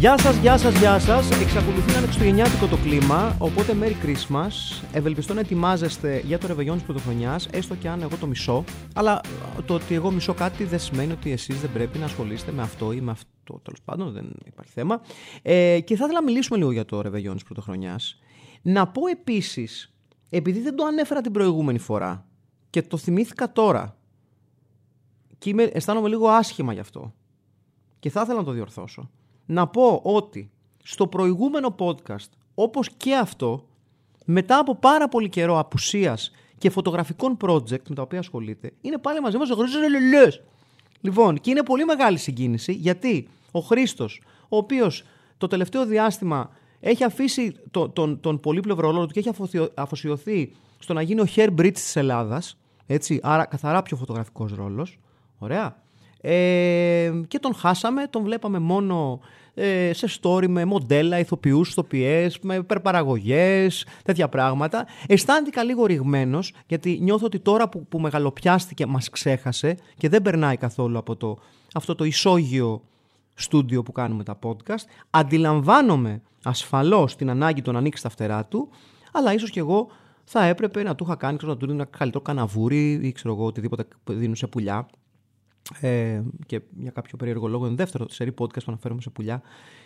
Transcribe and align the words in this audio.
Γεια 0.00 0.18
σας, 0.18 0.36
γεια 0.36 0.58
σας, 0.58 0.78
γεια 0.78 0.98
σας. 0.98 1.30
Εξακολουθεί 1.30 1.90
να 1.92 1.96
είναι 1.96 2.06
χριστουγεννιάτικο 2.06 2.66
το 2.66 2.76
κλίμα, 2.76 3.36
οπότε 3.38 3.76
Merry 3.80 4.06
Christmas. 4.06 4.82
Ευελπιστώ 4.92 5.34
να 5.34 5.40
ετοιμάζεστε 5.40 6.22
για 6.24 6.38
το 6.38 6.46
ρεβεγιόν 6.46 6.76
της 6.76 6.84
πρωτοχρονιάς, 6.84 7.46
έστω 7.46 7.74
και 7.74 7.88
αν 7.88 8.02
εγώ 8.02 8.16
το 8.20 8.26
μισώ. 8.26 8.64
Αλλά 8.94 9.20
το 9.66 9.74
ότι 9.74 9.94
εγώ 9.94 10.10
μισώ 10.10 10.34
κάτι 10.34 10.64
δεν 10.64 10.78
σημαίνει 10.78 11.12
ότι 11.12 11.32
εσείς 11.32 11.60
δεν 11.60 11.72
πρέπει 11.72 11.98
να 11.98 12.04
ασχολείστε 12.04 12.52
με 12.52 12.62
αυτό 12.62 12.92
ή 12.92 13.00
με 13.00 13.10
αυτό. 13.10 13.60
Τέλος 13.62 13.80
πάντων, 13.84 14.12
δεν 14.12 14.32
υπάρχει 14.44 14.72
θέμα. 14.72 15.00
Ε, 15.42 15.80
και 15.80 15.96
θα 15.96 16.04
ήθελα 16.04 16.20
να 16.20 16.22
μιλήσουμε 16.22 16.58
λίγο 16.58 16.70
για 16.70 16.84
το 16.84 17.00
ρεβεγιόν 17.00 17.34
της 17.34 17.44
πρωτοχρονιάς. 17.44 18.18
Να 18.62 18.88
πω 18.88 19.06
επίσης, 19.06 19.94
επειδή 20.30 20.60
δεν 20.60 20.76
το 20.76 20.84
ανέφερα 20.84 21.20
την 21.20 21.32
προηγούμενη 21.32 21.78
φορά 21.78 22.26
και 22.70 22.82
το 22.82 22.96
θυμήθηκα 22.96 23.52
τώρα 23.52 23.96
και 25.38 25.50
είμαι, 25.50 25.62
αισθάνομαι 25.62 26.08
λίγο 26.08 26.28
άσχημα 26.28 26.72
γι' 26.72 26.80
αυτό 26.80 27.14
και 27.98 28.10
θα 28.10 28.20
ήθελα 28.20 28.38
να 28.38 28.44
το 28.44 28.52
διορθώσω 28.52 29.10
να 29.50 29.66
πω 29.66 30.00
ότι 30.02 30.50
στο 30.82 31.06
προηγούμενο 31.06 31.74
podcast, 31.78 32.28
όπως 32.54 32.90
και 32.96 33.16
αυτό, 33.16 33.66
μετά 34.24 34.58
από 34.58 34.74
πάρα 34.74 35.08
πολύ 35.08 35.28
καιρό 35.28 35.58
απουσίας 35.58 36.30
και 36.58 36.70
φωτογραφικών 36.70 37.36
project 37.40 37.82
με 37.88 37.94
τα 37.94 38.02
οποία 38.02 38.18
ασχολείται, 38.18 38.72
είναι 38.80 38.98
πάλι 38.98 39.20
μαζί 39.20 39.36
μας 39.36 39.50
ο 39.50 39.54
Χρήστος 39.56 39.80
Λελελές. 39.80 40.42
Λοιπόν, 41.00 41.40
και 41.40 41.50
είναι 41.50 41.62
πολύ 41.62 41.84
μεγάλη 41.84 42.18
συγκίνηση, 42.18 42.72
γιατί 42.72 43.28
ο 43.50 43.60
Χρήστος, 43.60 44.22
ο 44.48 44.56
οποίος 44.56 45.04
το 45.38 45.46
τελευταίο 45.46 45.86
διάστημα 45.86 46.50
έχει 46.80 47.04
αφήσει 47.04 47.54
το, 47.70 47.88
τον, 47.88 48.20
τον 48.20 48.40
πολύπλευρο 48.40 48.90
ρόλο 48.90 49.06
του 49.06 49.12
και 49.12 49.18
έχει 49.18 49.30
αφοσιωθεί 49.74 50.52
στο 50.78 50.92
να 50.92 51.02
γίνει 51.02 51.20
ο 51.20 51.26
Hair 51.36 51.48
Bridge 51.58 51.72
της 51.72 51.96
Ελλάδας, 51.96 52.58
έτσι, 52.86 53.20
άρα 53.22 53.44
καθαρά 53.44 53.82
πιο 53.82 53.96
φωτογραφικός 53.96 54.54
ρόλος, 54.54 54.98
ωραία, 55.38 55.82
ε, 56.20 57.12
και 57.28 57.38
τον 57.38 57.54
χάσαμε, 57.54 58.06
τον 58.06 58.22
βλέπαμε 58.22 58.58
μόνο 58.58 59.20
ε, 59.22 59.39
σε 59.90 60.08
story 60.20 60.46
με 60.48 60.64
μοντέλα, 60.64 61.18
ηθοποιούς, 61.18 61.70
ηθοποιές, 61.70 62.38
με 62.42 62.54
υπερπαραγωγές, 62.54 63.86
τέτοια 64.02 64.28
πράγματα. 64.28 64.86
Αισθάνθηκα 65.06 65.62
λίγο 65.62 65.86
ρηγμένος, 65.86 66.52
γιατί 66.66 66.98
νιώθω 67.02 67.26
ότι 67.26 67.38
τώρα 67.38 67.68
που, 67.68 67.86
που 67.86 68.00
μεγαλοπιάστηκε 68.00 68.86
μας 68.86 69.10
ξέχασε 69.10 69.76
και 69.96 70.08
δεν 70.08 70.22
περνάει 70.22 70.56
καθόλου 70.56 70.98
από 70.98 71.16
το, 71.16 71.38
αυτό 71.74 71.94
το 71.94 72.04
ισόγειο 72.04 72.82
στούντιο 73.34 73.82
που 73.82 73.92
κάνουμε 73.92 74.24
τα 74.24 74.38
podcast. 74.42 74.84
Αντιλαμβάνομαι 75.10 76.22
ασφαλώς 76.44 77.16
την 77.16 77.30
ανάγκη 77.30 77.62
του 77.62 77.72
να 77.72 77.78
ανοίξει 77.78 78.02
τα 78.02 78.08
φτερά 78.08 78.44
του, 78.44 78.68
αλλά 79.12 79.32
ίσως 79.32 79.50
και 79.50 79.60
εγώ 79.60 79.88
θα 80.24 80.44
έπρεπε 80.44 80.82
να 80.82 80.94
του 80.94 81.04
είχα 81.04 81.16
κάνει 81.16 81.36
ξέρω, 81.36 81.52
να 81.52 81.58
του 81.58 81.66
δίνω 81.66 81.80
ένα 81.80 81.90
καλύτερο 81.98 82.22
καναβούρι 82.22 82.92
ή 82.92 83.12
ξέρω 83.12 83.34
εγώ 83.34 83.44
οτιδήποτε 83.44 83.86
δίνουν 84.04 84.36
σε 84.36 84.46
πουλιά 84.46 84.86
ε, 85.80 86.22
και 86.46 86.60
για 86.78 86.90
κάποιο 86.90 87.16
περίεργο 87.16 87.48
λόγο 87.48 87.66
είναι 87.66 87.74
δεύτερο 87.74 88.08
σερή 88.08 88.34
podcast 88.38 88.64
που 88.64 88.64
αναφέρομαι 88.66 89.00
σε 89.00 89.10
πουλιά 89.10 89.42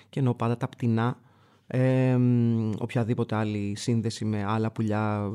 και 0.08 0.18
εννοώ 0.18 0.34
πάντα 0.34 0.56
τα 0.56 0.68
πτηνά. 0.68 1.18
Ε, 1.66 2.18
οποιαδήποτε 2.78 3.34
άλλη 3.34 3.74
σύνδεση 3.76 4.24
με 4.24 4.44
άλλα 4.44 4.70
πουλιά 4.70 5.32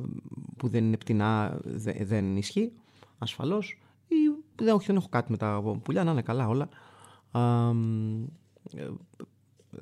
που 0.57 0.67
δεν 0.67 0.83
είναι 0.85 0.97
πτηνά 0.97 1.59
δεν 2.01 2.37
ισχύει 2.37 2.71
ασφαλώς. 3.17 3.79
Ή 4.07 4.15
δεν, 4.55 4.75
όχι, 4.75 4.85
δεν 4.85 4.95
έχω 4.95 5.07
κάτι 5.09 5.31
με 5.31 5.37
τα 5.37 5.79
πουλιά 5.83 6.03
να 6.03 6.11
είναι 6.11 6.21
καλά 6.21 6.47
όλα. 6.47 6.69
Ε, 8.75 8.87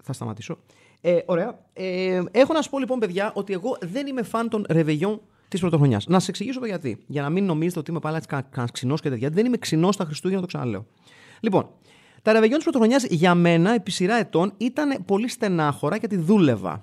θα 0.02 0.14
σταματήσω. 0.14 0.58
Ε, 1.02 1.20
ωραία. 1.26 1.60
Ε, 1.74 2.24
έχω 2.32 2.54
να 2.54 2.62
σου 2.62 2.70
πω 2.70 2.80
λοιπόν 2.80 3.00
παιδιά 3.00 3.32
ότι 3.36 3.54
εγώ 3.54 3.78
δεν 3.82 4.08
είμαι 4.08 4.24
φαν 4.24 4.50
των 4.50 4.66
ρεβεγιών 4.70 5.22
της 5.48 5.60
πρωτοχρονιάς. 5.60 6.08
Να 6.08 6.20
σα 6.20 6.30
εξηγήσω 6.30 6.66
γιατί. 6.66 6.98
Για 7.08 7.22
να 7.22 7.30
μην 7.30 7.46
νομίζετε 7.46 7.80
ότι 7.80 7.92
είμαι 7.92 8.00
πάλι 8.00 8.20
κανένας 8.28 8.72
ξινός 8.72 9.02
και 9.02 9.10
τέτοια. 9.10 9.30
Δεν 9.30 9.46
είμαι 9.46 9.58
ξινός 9.58 9.94
στα 9.94 10.06
Χριστούγεννα, 10.06 10.42
το 10.42 10.48
ξαναλέω. 10.48 10.86
Λοιπόν, 11.40 11.70
τα 12.22 12.32
ρεβεγιόν 12.32 12.56
της 12.56 12.64
πρωτοχρονιάς 12.64 13.06
για 13.06 13.36
μένα 13.36 13.74
επί 13.74 13.92
σειρά 13.92 14.16
ετών 14.16 14.54
ήταν 14.58 15.04
πολύ 15.06 15.28
στενάχωρα 15.28 15.96
γιατί 15.96 16.18
δούλευα. 16.18 16.80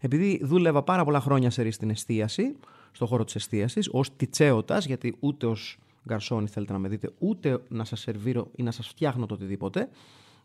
Επειδή 0.00 0.40
δούλευα 0.42 0.82
πάρα 0.82 1.04
πολλά 1.04 1.20
χρόνια 1.20 1.50
σε 1.50 1.70
στην 1.70 1.90
εστίαση, 1.90 2.56
στον 2.92 3.08
χώρο 3.08 3.24
της 3.24 3.34
εστίασης, 3.34 3.88
ως 3.92 4.16
τιτσέωτας, 4.16 4.86
γιατί 4.86 5.16
ούτε 5.20 5.46
ως 5.46 5.78
γκαρσόνι 6.08 6.48
θέλετε 6.48 6.72
να 6.72 6.78
με 6.78 6.88
δείτε, 6.88 7.10
ούτε 7.18 7.62
να 7.68 7.84
σας 7.84 8.00
σερβίρω 8.00 8.50
ή 8.56 8.62
να 8.62 8.70
σας 8.70 8.88
φτιάχνω 8.88 9.26
το 9.26 9.34
οτιδήποτε. 9.34 9.88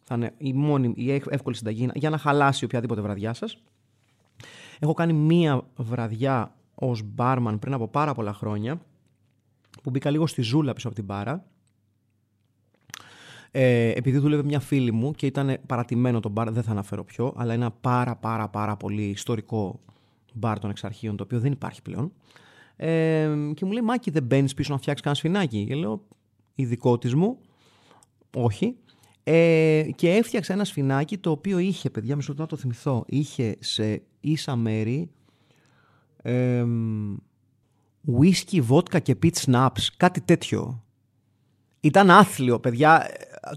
Θα 0.04 0.16
είναι 0.16 0.34
η 0.38 0.54
μόνη, 0.54 0.94
η 0.96 1.12
εύκολη 1.12 1.56
συνταγή 1.56 1.90
για 1.94 2.10
να 2.10 2.18
χαλάσει 2.18 2.66
οποιαδήποτε 2.66 3.02
βραδιά 3.02 3.34
σας. 3.34 3.58
Έχω 4.80 4.94
κάνει 4.94 5.14
μία 5.14 5.62
βραδιά 5.76 6.56
ως 6.88 7.02
μπάρμαν 7.06 7.60
πριν 7.60 7.74
από 7.74 7.88
πάρα 7.88 8.14
πολλά 8.14 8.34
χρόνια 8.34 8.82
που 9.84 9.90
μπήκα 9.90 10.10
λίγο 10.10 10.28
στη 10.28 10.42
ζούλα 10.42 10.74
πίσω 10.74 10.88
από 10.88 10.96
την 10.96 11.06
μπάρα 11.06 11.46
ε, 13.52 13.92
επειδή 13.96 14.18
δούλευε 14.18 14.44
μια 14.44 14.60
φίλη 14.60 14.92
μου 14.92 15.12
και 15.12 15.26
ήταν 15.26 15.58
παρατημένο 15.66 16.20
το 16.20 16.30
μπαρ, 16.30 16.52
δεν 16.52 16.64
θα 16.64 16.72
αναφέρω 16.72 17.04
ποιο, 17.04 17.34
αλλά 17.38 17.54
ένα 17.54 17.72
πάρα 17.72 18.16
πάρα 18.16 18.50
πάρα 18.50 18.78
πολύ 18.78 19.04
ιστορικό 19.04 19.80
μπαρ 20.34 20.60
των 20.60 20.70
εξαρχείων, 20.70 21.16
το 21.16 21.24
οποίο 21.24 21.40
δεν 21.40 21.52
υπάρχει 21.52 21.82
πλέον. 21.82 22.12
Ε, 22.76 23.30
και 23.54 23.66
μου 23.66 23.72
λέει, 23.72 23.82
Μάκη, 23.82 24.12
δεν 24.12 24.24
μπαίνεις 24.24 24.54
πίσω 24.54 24.74
να 24.74 24.80
φτιάξεις 24.80 25.04
κανένα 25.06 25.22
σφινάκι. 25.22 25.66
Και 25.66 25.76
λέω, 25.76 26.08
ειδικό 26.56 26.98
της 26.98 27.16
μου, 27.16 27.38
όχι. 28.36 28.76
Ε, 29.24 29.88
και 29.96 30.12
έφτιαξα 30.12 30.54
ένα 30.54 30.64
σφινάκι 30.64 31.18
το 31.18 31.32
οποίο 31.32 31.58
είχε, 31.58 31.90
παιδιά, 31.90 32.16
μισό 32.16 32.34
να 32.38 32.46
το 32.46 32.56
θυμηθώ, 32.56 33.04
είχε 33.08 33.56
σε 33.60 34.02
ίσα 34.20 34.56
μέρη 34.56 35.12
ε, 36.22 36.66
whisky, 38.20 38.60
βότκα 38.62 39.00
και 39.00 39.18
pitch 39.24 39.46
snaps, 39.46 39.88
κάτι 39.98 40.22
τέτοιο. 40.22 40.84
Ήταν 41.80 42.10
άθλιο, 42.10 42.60
παιδιά, 42.60 43.08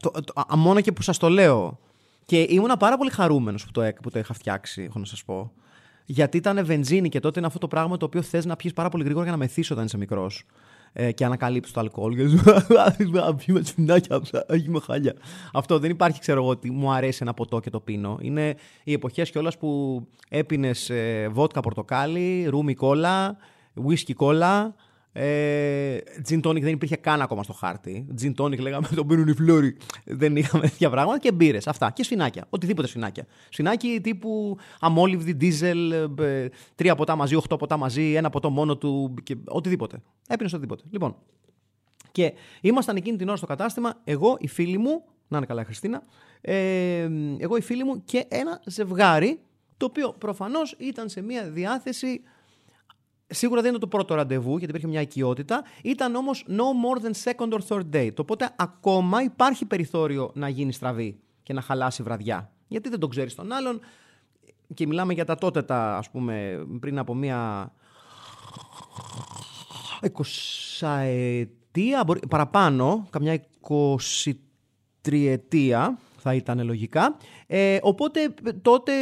το, 0.01 0.11
το, 0.11 0.57
μόνο 0.57 0.81
και 0.81 0.93
που 0.93 1.03
σας 1.03 1.19
το 1.19 1.29
λέω. 1.29 1.79
Και 2.25 2.47
ήμουνα 2.49 2.77
πάρα 2.77 2.97
πολύ 2.97 3.11
χαρούμενος 3.11 3.65
που 3.65 3.71
το, 3.71 3.93
που 4.03 4.11
το 4.11 4.19
είχα 4.19 4.35
φτιάξει, 4.35 4.83
έχω 4.83 4.99
να 4.99 5.05
σας 5.05 5.25
πω. 5.25 5.53
Γιατί 6.07 6.37
ήταν 6.37 6.65
βενζίνη 6.65 7.09
και 7.09 7.21
τότε 7.21 7.39
είναι 7.39 7.47
αυτό 7.47 7.59
το 7.59 7.69
πράγμα 7.69 7.97
το 7.97 8.05
οποίο 8.05 8.23
θες 8.23 8.45
να 8.45 8.57
πιεις 8.57 8.73
πάρα 8.73 8.89
πολύ 8.89 9.05
γρήγορα 9.05 9.25
για 9.25 9.33
να 9.33 9.39
μεθύσεις 9.39 9.71
όταν 9.71 9.85
είσαι 9.85 9.97
μικρός 9.97 10.47
ε, 10.97 11.13
και 11.13 11.25
ανακαλύψει 11.25 11.73
το 11.73 11.81
αλκοόλ. 11.81 12.17
Και 12.17 12.23
πιούμε 13.37 13.61
τσινάκια, 13.61 14.21
με 14.67 14.81
χάλια. 14.81 15.15
Αυτό 15.53 15.79
δεν 15.79 15.91
υπάρχει, 15.91 16.21
ξέρω 16.21 16.41
εγώ, 16.41 16.51
ότι 16.51 16.71
μου 16.71 16.93
αρέσει 16.93 17.19
ένα 17.23 17.35
ποτό 17.35 17.61
και 17.61 17.71
το 17.71 17.81
πίνω. 17.81 18.19
Είναι 18.21 18.55
οι 18.85 18.93
εποχές 18.93 19.31
κιόλας 19.31 19.59
που 19.59 20.01
έπινες 20.29 20.91
ε, 20.91 21.29
βότκα 21.33 21.61
πορτοκάλι, 21.61 22.47
ρούμι 22.49 22.75
κόλλα, 22.75 23.37
whisky 23.87 24.13
κόλλα. 24.17 24.75
Ε, 25.17 25.99
gin 26.29 26.41
tonic 26.43 26.61
δεν 26.61 26.73
υπήρχε 26.73 26.97
καν 26.97 27.21
ακόμα 27.23 27.43
στο 27.43 27.53
χάρτη. 27.53 28.07
Gin 28.21 28.35
tonic 28.37 28.59
λέγαμε 28.59 28.89
τον 28.95 29.07
πίνουν 29.07 29.29
οι 29.29 29.33
φλόροι. 29.33 29.77
Δεν 30.05 30.37
είχαμε 30.37 30.69
τέτοια 30.69 30.91
πράγματα 30.91 31.19
και 31.19 31.33
μπύρες. 31.33 31.67
Αυτά. 31.67 31.91
Και 31.91 32.03
σφινάκια. 32.03 32.47
Οτιδήποτε 32.51 32.89
σφινάκια. 32.89 33.27
Σφινάκι 33.49 34.01
τύπου 34.03 34.57
αμόλυβδη, 34.81 35.33
δίζελ, 35.33 35.93
ε, 36.19 36.49
τρία 36.75 36.95
ποτά 36.95 37.17
μαζί, 37.17 37.35
οχτώ 37.35 37.57
ποτά 37.57 37.77
μαζί, 37.77 38.13
ένα 38.13 38.31
ποτό 38.31 38.51
μόνο 38.51 38.77
του. 38.77 39.15
Και 39.23 39.37
οτιδήποτε. 39.45 40.03
Έπινες 40.29 40.53
οτιδήποτε. 40.53 40.83
Λοιπόν. 40.91 41.17
Και 42.13 42.33
ήμασταν 42.61 42.97
εκείνη 42.97 43.17
την 43.17 43.29
ώρα 43.29 43.37
στο 43.37 43.47
κατάστημα, 43.47 44.01
εγώ, 44.05 44.37
η 44.41 44.49
φίλη 44.49 44.79
μου, 44.79 45.05
να 45.29 45.37
είναι 45.37 45.47
καλά 45.47 45.61
η 45.61 45.65
Χριστίνα, 45.65 46.03
ε, 46.41 47.09
εγώ, 47.39 47.57
η 47.57 47.61
φίλη 47.61 47.85
μου 47.85 48.03
και 48.05 48.25
ένα 48.29 48.61
ζευγάρι, 48.67 49.41
το 49.77 49.87
οποίο 49.87 50.15
προφανώς 50.19 50.77
ήταν 50.79 51.09
σε 51.09 51.23
μια 51.23 51.51
διάθεση 51.51 52.23
Σίγουρα 53.35 53.61
δεν 53.61 53.71
είναι 53.71 53.79
το 53.79 53.87
πρώτο 53.87 54.15
ραντεβού, 54.15 54.51
γιατί 54.51 54.67
υπήρχε 54.67 54.87
μια 54.87 55.01
οικειότητα. 55.01 55.65
Ήταν 55.83 56.15
όμως 56.15 56.47
no 56.49 56.53
more 56.53 57.05
than 57.05 57.33
second 57.33 57.53
or 57.53 57.59
third 57.69 57.97
date. 57.97 58.17
Οπότε 58.19 58.51
ακόμα 58.57 59.23
υπάρχει 59.23 59.65
περιθώριο 59.65 60.31
να 60.35 60.49
γίνει 60.49 60.73
στραβή 60.73 61.19
και 61.43 61.53
να 61.53 61.61
χαλάσει 61.61 62.03
βραδιά. 62.03 62.51
Γιατί 62.69 62.89
δεν 62.89 62.99
τον 62.99 63.11
ξέρεις 63.11 63.35
τον 63.35 63.53
άλλον. 63.53 63.81
Και 64.75 64.87
μιλάμε 64.87 65.13
για 65.13 65.25
τα 65.25 65.35
τότε 65.35 65.63
τα, 65.63 65.97
ας 65.97 66.11
πούμε, 66.11 66.65
πριν 66.81 66.99
από 66.99 67.15
μια 67.15 67.73
20 70.81 70.87
ετία, 71.07 72.05
παραπάνω, 72.29 73.07
καμιά 73.11 73.43
23 73.61 74.33
ετία, 75.27 75.99
θα 76.25 76.35
ήταν 76.35 76.65
λογικά. 76.65 77.17
Ε, 77.47 77.79
οπότε 77.83 78.35
τότε, 78.63 78.93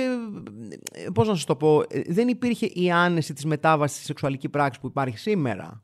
πώς 1.15 1.29
να 1.29 1.35
σας 1.35 1.45
το 1.45 1.57
πω, 1.57 1.83
δεν 2.07 2.29
υπήρχε 2.29 2.67
η 2.67 2.91
άνεση 2.91 3.33
της 3.33 3.45
μετάβασης 3.45 3.97
στη 3.97 4.07
σεξουαλική 4.07 4.49
πράξη 4.49 4.81
που 4.81 4.87
υπάρχει 4.87 5.19
σήμερα. 5.19 5.83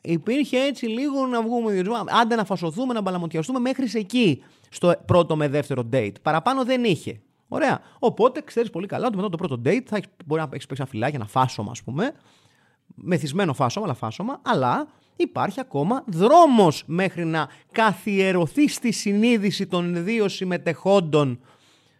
Υπήρχε 0.00 0.58
έτσι 0.58 0.86
λίγο 0.86 1.26
να 1.26 1.42
βγούμε, 1.42 1.82
άντε 2.20 2.34
να 2.34 2.44
φασωθούμε, 2.44 2.92
να 2.92 3.00
μπαλαμωτιαστούμε 3.00 3.58
μέχρι 3.58 3.88
σε 3.88 3.98
εκεί, 3.98 4.42
στο 4.68 4.94
πρώτο 5.06 5.36
με 5.36 5.48
δεύτερο 5.48 5.88
date. 5.92 6.12
Παραπάνω 6.22 6.64
δεν 6.64 6.84
είχε. 6.84 7.20
Ωραία. 7.48 7.80
Οπότε 7.98 8.40
ξέρεις 8.40 8.70
πολύ 8.70 8.86
καλά 8.86 9.06
ότι 9.06 9.16
μετά 9.16 9.28
το 9.28 9.36
πρώτο 9.36 9.54
date 9.64 9.82
θα 9.86 9.96
έχεις, 9.96 10.08
μπορεί 10.24 10.40
να 10.40 10.48
έχεις 10.52 10.66
παίξει 10.66 10.82
ένα 10.82 10.90
φυλάκι, 10.90 11.16
ένα 11.16 11.26
φάσομα, 11.26 11.70
ας 11.70 11.82
πούμε. 11.82 12.12
Μεθυσμένο 12.94 13.54
φάσομα, 13.54 13.86
αλλά 13.86 13.94
φάσομα. 13.94 14.40
Αλλά 14.44 14.88
υπάρχει 15.16 15.60
ακόμα 15.60 16.04
δρόμος 16.06 16.82
μέχρι 16.86 17.24
να 17.24 17.48
καθιερωθεί 17.72 18.68
στη 18.68 18.92
συνείδηση 18.92 19.66
των 19.66 20.04
δύο 20.04 20.28
συμμετεχόντων 20.28 21.40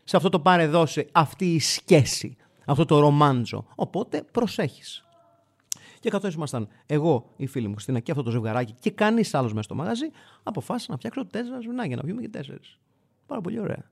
σε 0.04 0.16
αυτό 0.16 0.28
το 0.28 0.40
πάρε 0.40 0.66
δώσε 0.66 1.08
αυτή 1.12 1.54
η 1.54 1.60
σχέση, 1.60 2.36
αυτό 2.64 2.84
το 2.84 2.98
ρομάντζο. 2.98 3.66
Οπότε 3.74 4.22
προσέχεις. 4.32 5.04
Και 6.00 6.10
καθώς 6.10 6.34
ήμασταν 6.34 6.68
εγώ, 6.86 7.32
η 7.36 7.46
φίλη 7.46 7.66
μου 7.66 7.72
Χριστίνα 7.72 8.00
και 8.00 8.10
αυτό 8.10 8.22
το 8.22 8.30
ζευγαράκι 8.30 8.74
και 8.80 8.90
κανείς 8.90 9.34
άλλος 9.34 9.50
μέσα 9.50 9.62
στο 9.62 9.74
μαγαζί, 9.74 10.06
αποφάσισα 10.42 10.90
να 10.90 10.96
φτιάξω 10.96 11.26
τέσσερα 11.26 11.60
σβινάκια, 11.60 11.96
να 11.96 12.02
πιούμε 12.02 12.20
και 12.20 12.28
τέσσερις. 12.28 12.78
Πάρα 13.26 13.40
πολύ 13.40 13.60
ωραία. 13.60 13.90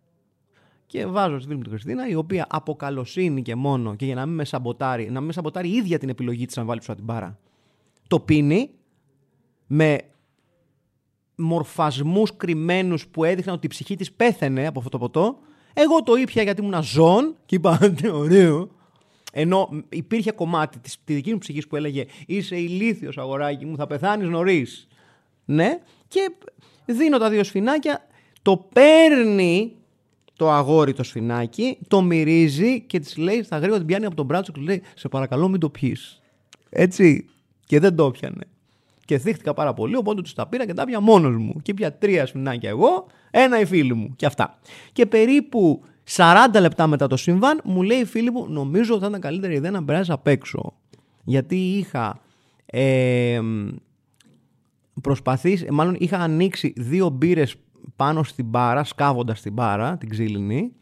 Και 0.86 1.06
βάζω 1.06 1.36
στη 1.36 1.44
φίλη 1.44 1.56
μου 1.56 1.62
τη 1.62 1.70
Χριστίνα, 1.70 2.08
η 2.08 2.14
οποία 2.14 2.46
από 2.50 2.76
καλοσύνη 2.76 3.42
και 3.42 3.54
μόνο 3.54 3.94
και 3.94 4.04
για 4.04 4.14
να 4.14 4.26
μην 4.26 4.34
με 4.34 4.44
σαμποτάρει, 4.44 5.04
να 5.04 5.18
μην 5.18 5.26
με 5.26 5.32
σαμποτάρει 5.32 5.68
η 5.68 5.72
ίδια 5.72 5.98
την 5.98 6.08
επιλογή 6.08 6.46
της 6.46 6.56
να 6.56 6.64
βάλει 6.64 6.80
ψωά 6.80 6.94
την 6.94 7.04
μπάρα, 7.04 7.38
το 8.08 8.20
πίνει 8.20 8.70
με 9.66 10.00
μορφασμούς 11.36 12.36
κρυμμένους 12.36 13.06
που 13.06 13.24
έδειχναν 13.24 13.54
ότι 13.54 13.66
η 13.66 13.68
ψυχή 13.68 13.96
της 13.96 14.12
πέθαινε 14.12 14.66
από 14.66 14.78
αυτό 14.78 14.90
το 14.90 14.98
ποτό. 14.98 15.38
Εγώ 15.74 16.02
το 16.02 16.14
ήπια 16.14 16.42
γιατί 16.42 16.62
ήμουν 16.62 16.82
ζών 16.82 17.36
και 17.46 17.54
είπα, 17.54 17.78
ωραίο. 18.12 18.68
Ενώ 19.32 19.68
υπήρχε 19.88 20.32
κομμάτι 20.32 20.78
της 20.78 20.98
δική 21.04 21.32
μου 21.32 21.38
ψυχής 21.38 21.66
που 21.66 21.76
έλεγε 21.76 22.06
Είσαι 22.26 22.56
ηλίθιος 22.56 23.18
αγοράκι 23.18 23.66
μου, 23.66 23.76
θα 23.76 23.86
πεθάνεις 23.86 24.28
νωρίς. 24.28 24.88
Ναι, 25.44 25.78
και 26.08 26.30
δίνω 26.84 27.18
τα 27.18 27.30
δύο 27.30 27.44
σφινάκια, 27.44 28.06
το 28.42 28.56
παίρνει 28.56 29.76
το 30.36 30.50
αγόρι 30.50 30.92
το 30.92 31.02
σφινάκι, 31.02 31.78
το 31.88 32.02
μυρίζει 32.02 32.80
και 32.80 32.98
της 32.98 33.16
λέει 33.16 33.42
στα 33.42 33.56
γρήγορα 33.56 33.78
την 33.78 33.86
πιάνει 33.86 34.04
από 34.04 34.14
τον 34.14 34.26
μπράτσο 34.26 34.52
και 34.52 34.60
λέει 34.60 34.82
Σε 34.94 35.08
παρακαλώ 35.08 35.48
μην 35.48 35.60
το 35.60 35.70
πιει. 35.70 35.96
Έτσι. 36.70 37.26
Και 37.66 37.80
δεν 37.80 37.96
το 37.96 38.10
πιανε. 38.10 38.44
Και 39.04 39.18
θύχτηκα 39.18 39.54
πάρα 39.54 39.74
πολύ, 39.74 39.96
οπότε 39.96 40.22
τους 40.22 40.34
τα 40.34 40.46
πήρα 40.46 40.66
και 40.66 40.74
τα 40.74 40.84
πια 40.84 41.00
μόνος 41.00 41.36
μου. 41.36 41.54
Και 41.62 41.74
πια 41.74 41.92
τρία 41.92 42.26
σφινάκια 42.26 42.68
εγώ, 42.68 43.06
ένα 43.30 43.60
η 43.60 43.64
φίλη 43.64 43.94
μου. 43.94 44.12
Και 44.16 44.26
αυτά. 44.26 44.58
Και 44.92 45.06
περίπου 45.06 45.82
40 46.10 46.24
λεπτά 46.60 46.86
μετά 46.86 47.06
το 47.06 47.16
συμβάν, 47.16 47.60
μου 47.64 47.82
λέει 47.82 47.98
η 47.98 48.04
φίλη 48.04 48.30
μου, 48.30 48.46
νομίζω 48.48 48.92
ότι 48.92 49.02
θα 49.02 49.08
ήταν 49.08 49.20
καλύτερη 49.20 49.54
ιδέα 49.54 49.70
να 49.70 49.84
περάσεις 49.84 50.10
απ' 50.10 50.26
έξω. 50.26 50.74
Γιατί 51.24 51.56
είχα 51.56 52.20
ε, 52.66 53.40
προσπαθήσει, 55.00 55.66
μάλλον 55.70 55.96
είχα 55.98 56.18
ανοίξει 56.18 56.72
δύο 56.76 57.08
μπύρες 57.08 57.54
πάνω 57.96 58.22
στην 58.22 58.44
μπάρα, 58.44 58.84
σκάβοντας 58.84 59.40
την 59.40 59.52
μπάρα, 59.52 59.96
την 59.96 60.08
ξύλινη. 60.08 60.72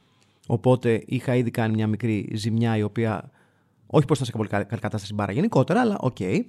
Οπότε 0.46 1.02
είχα 1.06 1.34
ήδη 1.34 1.50
κάνει 1.50 1.74
μια 1.74 1.86
μικρή 1.86 2.30
ζημιά 2.34 2.76
η 2.76 2.82
οποία. 2.82 3.30
Όχι 3.86 4.06
πως 4.06 4.18
ήσουν 4.18 4.24
σε 4.24 4.32
πολύ 4.32 4.48
καλή 4.48 4.64
κατάσταση 4.64 5.14
μπάρα 5.14 5.32
γενικότερα, 5.32 5.80
αλλά 5.80 5.96
οκ. 6.00 6.16
Okay. 6.18 6.40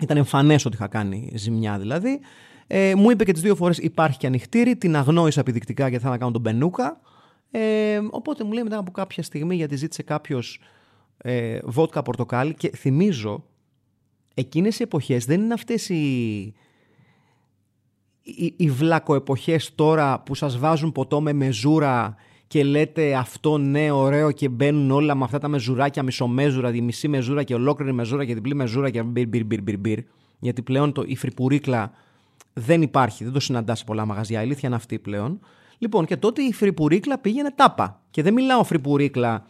Ήταν 0.00 0.16
εμφανές 0.16 0.64
ότι 0.64 0.74
είχα 0.74 0.86
κάνει 0.86 1.32
ζημιά 1.34 1.78
δηλαδή. 1.78 2.20
Ε, 2.66 2.94
μου 2.94 3.10
είπε 3.10 3.24
και 3.24 3.32
τις 3.32 3.42
δύο 3.42 3.54
φορές 3.54 3.78
υπάρχει 3.78 4.18
και 4.18 4.26
ανοιχτήρι. 4.26 4.76
Την 4.76 4.96
αγνόησα 4.96 5.40
επιδεικτικά 5.40 5.88
γιατί 5.88 6.04
θα 6.04 6.10
να 6.10 6.18
κάνω 6.18 6.30
τον 6.30 6.40
Μπενούκα. 6.40 7.00
Ε, 7.50 8.00
οπότε 8.10 8.44
μου 8.44 8.52
λέει 8.52 8.62
μετά 8.62 8.78
από 8.78 8.90
κάποια 8.90 9.22
στιγμή 9.22 9.54
γιατί 9.54 9.76
ζήτησε 9.76 10.02
κάποιος 10.02 10.60
ε, 11.16 11.58
βότκα 11.64 12.02
πορτοκάλι 12.02 12.54
και 12.54 12.76
θυμίζω 12.76 13.44
εκείνες 14.34 14.78
οι 14.78 14.82
εποχές 14.82 15.24
δεν 15.24 15.40
είναι 15.40 15.54
αυτές 15.54 15.88
οι, 15.88 16.40
οι, 18.22 18.54
οι 18.56 18.70
βλακοεποχές 18.70 19.74
τώρα 19.74 20.20
που 20.20 20.34
σας 20.34 20.58
βάζουν 20.58 20.92
ποτό 20.92 21.20
με 21.20 21.32
μεζούρα 21.32 22.16
και 22.52 22.64
λέτε 22.64 23.14
αυτό 23.14 23.58
ναι 23.58 23.90
ωραίο 23.90 24.30
και 24.30 24.48
μπαίνουν 24.48 24.90
όλα 24.90 25.14
με 25.14 25.24
αυτά 25.24 25.38
τα 25.38 25.48
μεζουράκια 25.48 26.02
μισομέζουρα, 26.02 26.70
τη 26.70 26.80
μισή 26.80 27.08
μεζούρα 27.08 27.42
και 27.42 27.54
ολόκληρη 27.54 27.92
μεζούρα 27.92 28.24
και 28.24 28.34
διπλή 28.34 28.54
μεζούρα 28.54 28.90
και 28.90 29.02
μπιρ 29.02 29.28
μπιρ 29.28 29.44
μπιρ 29.44 29.62
μπιρ, 29.62 29.78
μπιρ. 29.78 29.98
γιατί 30.38 30.62
πλέον 30.62 30.92
το, 30.92 31.02
η 31.06 31.16
φριπουρίκλα 31.16 31.92
δεν 32.52 32.82
υπάρχει, 32.82 33.24
δεν 33.24 33.32
το 33.32 33.40
συναντάς 33.40 33.78
σε 33.78 33.84
πολλά 33.84 34.04
μαγαζιά, 34.06 34.38
η 34.38 34.42
αλήθεια 34.42 34.68
είναι 34.68 34.76
αυτή 34.76 34.98
πλέον. 34.98 35.40
Λοιπόν, 35.78 36.04
και 36.04 36.16
τότε 36.16 36.42
η 36.42 36.52
φριπουρίκλα 36.52 37.18
πήγαινε 37.18 37.50
τάπα. 37.54 38.00
Και 38.10 38.22
δεν 38.22 38.32
μιλάω 38.32 38.64
φριπουρίκλα 38.64 39.46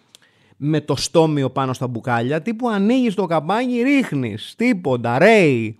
με 0.56 0.80
το 0.80 0.96
στόμιο 0.96 1.50
πάνω 1.50 1.72
στα 1.72 1.86
μπουκάλια. 1.86 2.42
Τύπου 2.42 2.68
ανοίγεις 2.68 3.14
το 3.14 3.26
καμπάνι, 3.26 3.82
ρίχνεις. 3.82 4.54
Τίποτα, 4.56 5.18
ρέει. 5.18 5.78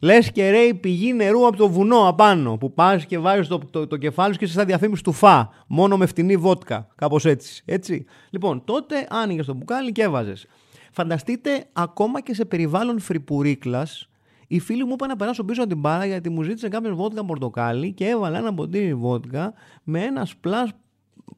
Λες 0.00 0.32
και 0.32 0.50
ρέει 0.50 0.74
πηγή 0.74 1.12
νερού 1.12 1.46
από 1.46 1.56
το 1.56 1.68
βουνό 1.68 2.08
απάνω. 2.08 2.56
Που 2.56 2.72
πας 2.72 3.06
και 3.06 3.18
βάζεις 3.18 3.48
το, 3.48 3.58
το, 3.70 3.86
το, 3.86 3.96
κεφάλι 3.96 4.32
σου 4.32 4.38
και 4.38 4.44
είσαι 4.44 4.54
σαν 4.54 4.66
διαφήμιση 4.66 5.02
του 5.02 5.12
Fa. 5.12 5.48
Μόνο 5.66 5.96
με 5.96 6.06
φτηνή 6.06 6.36
βότκα. 6.36 6.88
Κάπως 6.94 7.24
έτσι. 7.24 7.62
έτσι. 7.64 8.04
Λοιπόν, 8.30 8.64
τότε 8.64 9.06
άνοιγες 9.10 9.46
το 9.46 9.54
μπουκάλι 9.54 9.92
και 9.92 10.02
έβαζες. 10.02 10.46
Φανταστείτε 10.92 11.66
ακόμα 11.72 12.20
και 12.20 12.34
σε 12.34 12.44
περιβάλλον 12.44 12.98
φρυπουρίκλας 12.98 14.08
οι 14.50 14.58
φίλοι 14.58 14.84
μου 14.84 14.92
είπαν 14.92 15.08
να 15.08 15.16
περάσω 15.16 15.44
πίσω 15.44 15.60
από 15.60 15.70
την 15.70 15.78
μπάρα 15.78 16.06
γιατί 16.06 16.30
μου 16.30 16.42
ζήτησε 16.42 16.68
κάποιος 16.68 16.94
βότκα 16.94 17.24
πορτοκάλι 17.24 17.92
και 17.92 18.06
έβαλα 18.06 18.38
ένα 18.38 18.54
ποτήρι 18.54 18.94
βότκα 18.94 19.52
με 19.84 20.02
ένα 20.02 20.24
σπλάς 20.24 20.70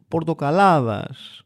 πορτοκαλάδας. 0.09 1.45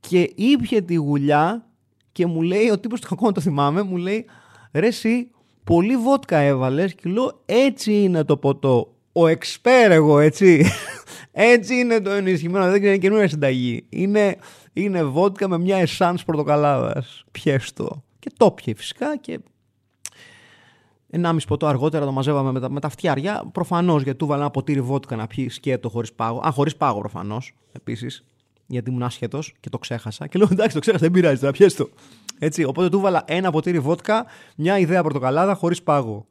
Και 0.00 0.32
ήπια 0.34 0.82
τη 0.82 0.94
γουλιά 0.94 1.66
και 2.12 2.26
μου 2.26 2.42
λέει, 2.42 2.70
ο 2.70 2.78
τύπος 2.78 3.00
του 3.00 3.08
ακόμα 3.10 3.32
το 3.32 3.40
θυμάμαι, 3.40 3.82
μου 3.82 3.96
λέει 3.96 4.26
«Ρε 4.72 4.86
εσύ, 4.86 5.30
πολύ 5.74 5.96
βότκα 5.96 6.38
έβαλες» 6.38 6.94
και 6.94 7.08
λέω 7.08 7.40
«Έτσι 7.46 8.02
είναι 8.02 8.24
το 8.24 8.36
ποτό, 8.36 8.94
ο 9.12 9.26
εξπέρ 9.26 9.90
εγώ, 9.90 10.18
έτσι». 10.18 10.64
Έτσι 11.32 11.74
είναι 11.74 12.00
το 12.00 12.10
ενισχυμένο, 12.10 12.70
δεν 12.70 12.82
είναι 12.82 12.98
καινούργια 12.98 13.28
συνταγή. 13.28 13.86
Είναι, 13.88 14.36
είναι 14.72 15.04
βότκα 15.04 15.48
με 15.48 15.58
μια 15.58 15.76
εσάνς 15.76 16.24
πορτοκαλάδας. 16.24 17.24
Πιέστο. 17.30 18.02
Και 18.18 18.30
το 18.36 18.50
πιε 18.50 18.74
φυσικά 18.74 19.16
και 19.16 19.40
μισό 21.18 21.46
ποτό 21.46 21.66
αργότερα 21.66 22.04
το 22.04 22.12
μαζεύαμε 22.12 22.52
με 22.52 22.60
τα, 22.60 22.70
με 22.70 22.80
τα 22.80 22.88
φτιάρια. 22.88 23.44
Προφανώς 23.52 24.02
γιατί 24.02 24.18
του 24.18 24.26
βάλα 24.26 24.40
ένα 24.40 24.50
ποτήρι 24.50 24.80
βότκα 24.80 25.16
να 25.16 25.26
πιει 25.26 25.48
σκέτο 25.48 25.88
χωρίς 25.88 26.12
πάγο. 26.12 26.40
Α, 26.46 26.50
χωρίς 26.50 26.76
πάγο 26.76 26.98
προφανώς 26.98 27.54
επίσης. 27.72 28.24
Γιατί 28.66 28.90
ήμουν 28.90 29.02
άσχετος 29.02 29.54
και 29.60 29.68
το 29.68 29.78
ξέχασα. 29.78 30.26
Και 30.26 30.38
λέω 30.38 30.48
εντάξει, 30.52 30.74
το 30.74 30.80
ξέχασα, 30.80 31.02
δεν 31.04 31.12
πειράζει, 31.12 31.40
τώρα 31.40 31.52
πιέστο. 31.52 31.88
Έτσι, 32.42 32.64
οπότε 32.64 32.88
του 32.88 33.00
βάλα 33.00 33.22
ένα 33.26 33.50
ποτήρι 33.50 33.78
βότκα, 33.78 34.26
μια 34.56 34.78
ιδέα 34.78 35.02
πορτοκαλάδα 35.02 35.54
χωρίς 35.54 35.82
πάγο. 35.82 36.26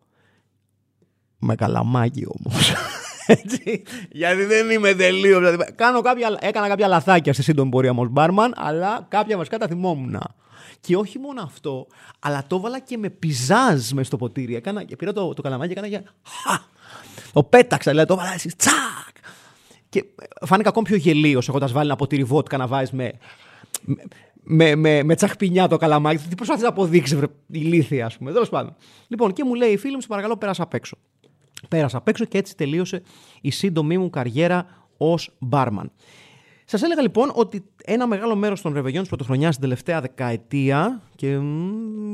Με 1.40 1.56
καλαμάκι 1.56 2.26
όμως. 2.28 2.74
Έτσι, 3.26 3.84
γιατί 4.12 4.44
δεν 4.44 4.70
είμαι 4.70 4.94
τελείως. 4.94 5.40
Δηλαδή, 5.40 5.74
έκανα 6.40 6.68
κάποια 6.68 6.88
λαθάκια 6.88 7.34
στη 7.34 7.44
σύντομη 7.44 7.70
πορεία 7.70 7.94
μου 7.94 8.08
μπάρμαν, 8.08 8.54
αλλά 8.56 9.06
κάποια 9.10 9.38
βασικά 9.38 9.58
τα 9.58 9.68
θυμόμουν. 9.68 10.20
Και 10.80 10.96
όχι 10.96 11.20
μόνο 11.20 11.42
αυτό, 11.42 11.88
αλλά 12.20 12.44
το 12.48 12.56
έβαλα 12.56 12.80
και 12.80 12.98
με 12.98 13.10
πιζάζ 13.10 13.92
μες 13.92 14.08
στο 14.08 14.18
ποτήρι. 14.18 14.56
Έκανα, 14.56 14.86
πήρα 14.98 15.14
το, 15.14 15.34
το 15.34 15.42
καλαμάκι 15.42 15.74
και 15.74 15.80
έκανα 15.80 15.98
και. 15.98 16.10
Χα! 16.24 16.58
Το 17.34 17.44
πέταξα, 17.44 17.92
δηλαδή 17.92 18.08
το 18.08 18.14
έβαλα 18.14 18.34
έτσι. 18.34 18.56
Τσακ! 18.58 19.16
Και 19.90 20.06
φάνηκα 20.46 20.70
ακόμη 20.70 20.88
πιο 20.88 20.96
γελίος 20.96 21.50
έχοντας 21.50 21.72
βάλει 21.72 21.88
ένα 21.88 21.96
ποτήρι 21.96 22.24
βότκα 22.24 22.58
να 22.58 22.68
βάζεις 22.68 22.92
με, 22.92 23.12
με, 23.82 24.04
με, 24.44 24.76
με 25.04 25.16
τσαχπινιά 25.16 25.68
το 25.68 25.78
καλαμάκι. 25.78 26.28
Τι 26.28 26.36
προσπαθεί 26.36 26.62
να 26.62 26.68
αποδείξεις, 26.68 27.18
βρε, 27.18 27.26
ηλίθεια, 27.48 28.06
ας 28.06 28.18
πούμε. 28.18 28.32
Τέλος 28.32 28.50
πάντων. 28.50 28.76
Λοιπόν, 29.08 29.34
και 29.34 29.44
μου 29.44 29.54
λέει 29.54 29.72
η 29.72 29.78
φίλη 29.78 29.94
μου, 29.96 30.02
σε 30.02 30.08
παρακαλώ, 30.08 30.38
πέρασα 30.38 30.64
απ' 30.64 30.74
έξω. 30.74 30.98
Πέρασα 31.68 31.98
απ' 31.98 32.08
έξω 32.08 32.26
και 32.26 32.38
έτσι 32.38 32.56
τελείωσε 32.56 33.02
η 33.42 33.52
σύντομή 33.52 33.98
μου 33.98 34.10
καριέρα 34.10 34.66
ως 34.98 35.36
μπάρμαν. 35.40 35.92
Σας 36.66 36.82
έλεγα 36.82 37.02
λοιπόν 37.02 37.32
ότι 37.34 37.66
ένα 37.86 38.08
μεγάλο 38.08 38.36
μέρος 38.36 38.62
των 38.62 38.74
ρεβεγιών 38.74 39.00
της 39.00 39.10
πρωτοχρονιάς 39.10 39.52
την 39.52 39.62
τελευταία 39.62 40.02
δεκαετία 40.02 41.02
και 41.16 41.40